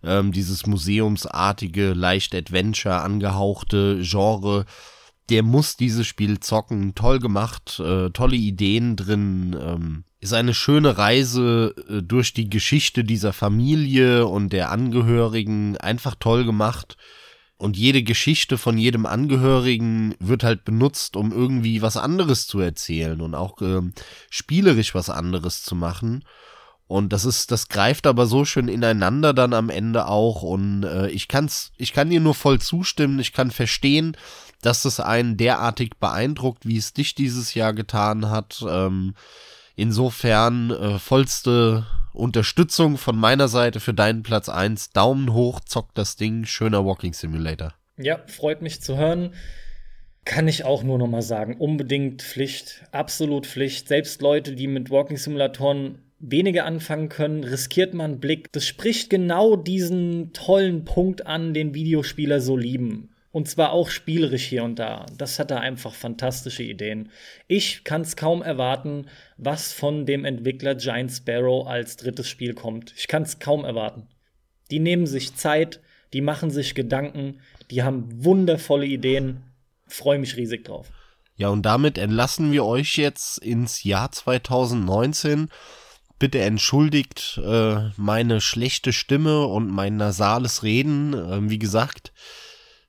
[0.03, 4.67] Ähm, dieses museumsartige, leicht Adventure angehauchte Genre,
[5.31, 6.95] der muss dieses Spiel zocken.
[6.95, 9.57] Toll gemacht, äh, tolle Ideen drin.
[9.59, 16.15] Ähm, ist eine schöne Reise äh, durch die Geschichte dieser Familie und der Angehörigen einfach
[16.19, 16.97] toll gemacht.
[17.59, 23.21] Und jede Geschichte von jedem Angehörigen wird halt benutzt, um irgendwie was anderes zu erzählen
[23.21, 23.83] und auch äh,
[24.31, 26.25] spielerisch was anderes zu machen.
[26.87, 30.43] Und das ist, das greift aber so schön ineinander dann am Ende auch.
[30.43, 33.19] Und äh, ich kann's, ich kann dir nur voll zustimmen.
[33.19, 34.17] Ich kann verstehen,
[34.63, 38.65] dass es einen derartig beeindruckt, wie es dich dieses Jahr getan hat.
[38.67, 39.15] Ähm,
[39.77, 44.91] Insofern äh, vollste Unterstützung von meiner Seite für deinen Platz 1.
[44.91, 47.75] Daumen hoch, zockt das Ding, schöner Walking Simulator.
[47.97, 49.35] Ja, freut mich zu hören.
[50.25, 53.89] Kann ich auch nur noch mal sagen, unbedingt Pflicht, absolut Pflicht.
[53.89, 58.51] Selbst Leute, die mit Walking Simulatoren weniger anfangen können, riskiert man einen Blick.
[58.53, 63.14] Das spricht genau diesen tollen Punkt an, den Videospieler so lieben.
[63.35, 65.07] Und zwar auch spielerisch hier und da.
[65.19, 67.11] Das hat er einfach fantastische Ideen.
[67.49, 69.07] Ich kann es kaum erwarten,
[69.39, 72.95] was von dem Entwickler Giant Sparrow als drittes Spiel kommt.
[72.97, 74.07] Ich kann es kaum erwarten.
[74.71, 75.81] Die nehmen sich Zeit,
[76.13, 77.41] die machen sich Gedanken,
[77.73, 79.43] die haben wundervolle Ideen.
[79.89, 80.93] Freue mich riesig drauf.
[81.35, 85.49] Ja, und damit entlassen wir euch jetzt ins Jahr 2019.
[86.21, 91.15] Bitte entschuldigt äh, meine schlechte Stimme und mein nasales Reden.
[91.15, 92.13] Äh, wie gesagt,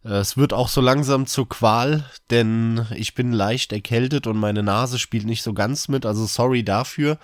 [0.08, 5.00] es wird auch so langsam zur Qual, denn ich bin leicht erkältet und meine Nase
[5.00, 7.18] spielt nicht so ganz mit, also sorry dafür.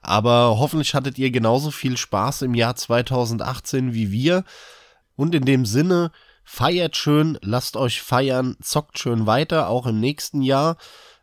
[0.00, 4.44] Aber hoffentlich hattet ihr genauso viel Spaß im Jahr 2018 wie wir.
[5.14, 6.10] Und in dem Sinne,
[6.42, 10.78] feiert schön, lasst euch feiern, zockt schön weiter, auch im nächsten Jahr.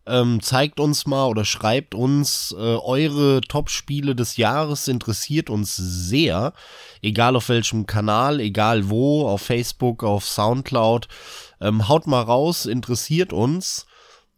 [0.10, 6.53] Ähm, zeigt uns mal oder schreibt uns äh, eure Top-Spiele des Jahres, interessiert uns sehr.
[7.02, 11.07] Egal auf welchem Kanal, egal wo, auf Facebook, auf Soundcloud.
[11.61, 13.86] Ähm, haut mal raus, interessiert uns,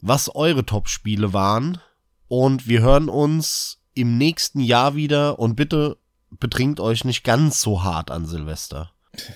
[0.02, 1.80] was eure Top-Spiele waren.
[2.28, 5.98] Und wir hören uns im nächsten Jahr wieder und bitte
[6.32, 8.92] betrinkt euch nicht ganz so hart an Silvester.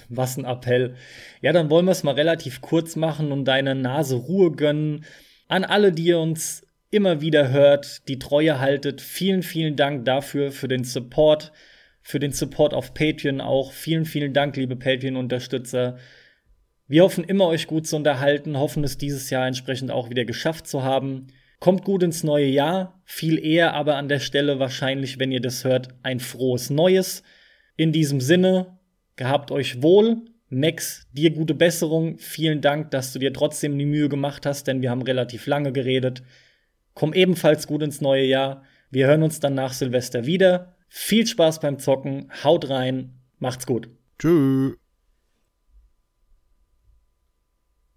[0.10, 0.96] Was ein Appell.
[1.42, 5.06] Ja, dann wollen wir es mal relativ kurz machen und deiner Nase Ruhe gönnen.
[5.48, 10.52] An alle, die ihr uns immer wieder hört, die Treue haltet, vielen, vielen Dank dafür,
[10.52, 11.52] für den Support,
[12.02, 13.72] für den Support auf Patreon auch.
[13.72, 15.98] Vielen, vielen Dank, liebe Patreon-Unterstützer.
[16.88, 20.68] Wir hoffen immer, euch gut zu unterhalten, hoffen es dieses Jahr entsprechend auch wieder geschafft
[20.68, 21.28] zu haben.
[21.60, 25.64] Kommt gut ins neue Jahr, viel eher aber an der Stelle wahrscheinlich, wenn ihr das
[25.64, 27.24] hört, ein frohes Neues.
[27.76, 28.78] In diesem Sinne,
[29.16, 30.26] gehabt euch wohl.
[30.50, 32.18] Max, dir gute Besserung.
[32.18, 35.72] Vielen Dank, dass du dir trotzdem die Mühe gemacht hast, denn wir haben relativ lange
[35.72, 36.24] geredet.
[36.94, 38.64] Komm ebenfalls gut ins neue Jahr.
[38.92, 40.76] Wir hören uns dann nach Silvester wieder.
[40.88, 42.32] Viel Spaß beim Zocken.
[42.44, 43.20] Haut rein.
[43.40, 43.90] Macht's gut.
[44.20, 44.76] Tschüss.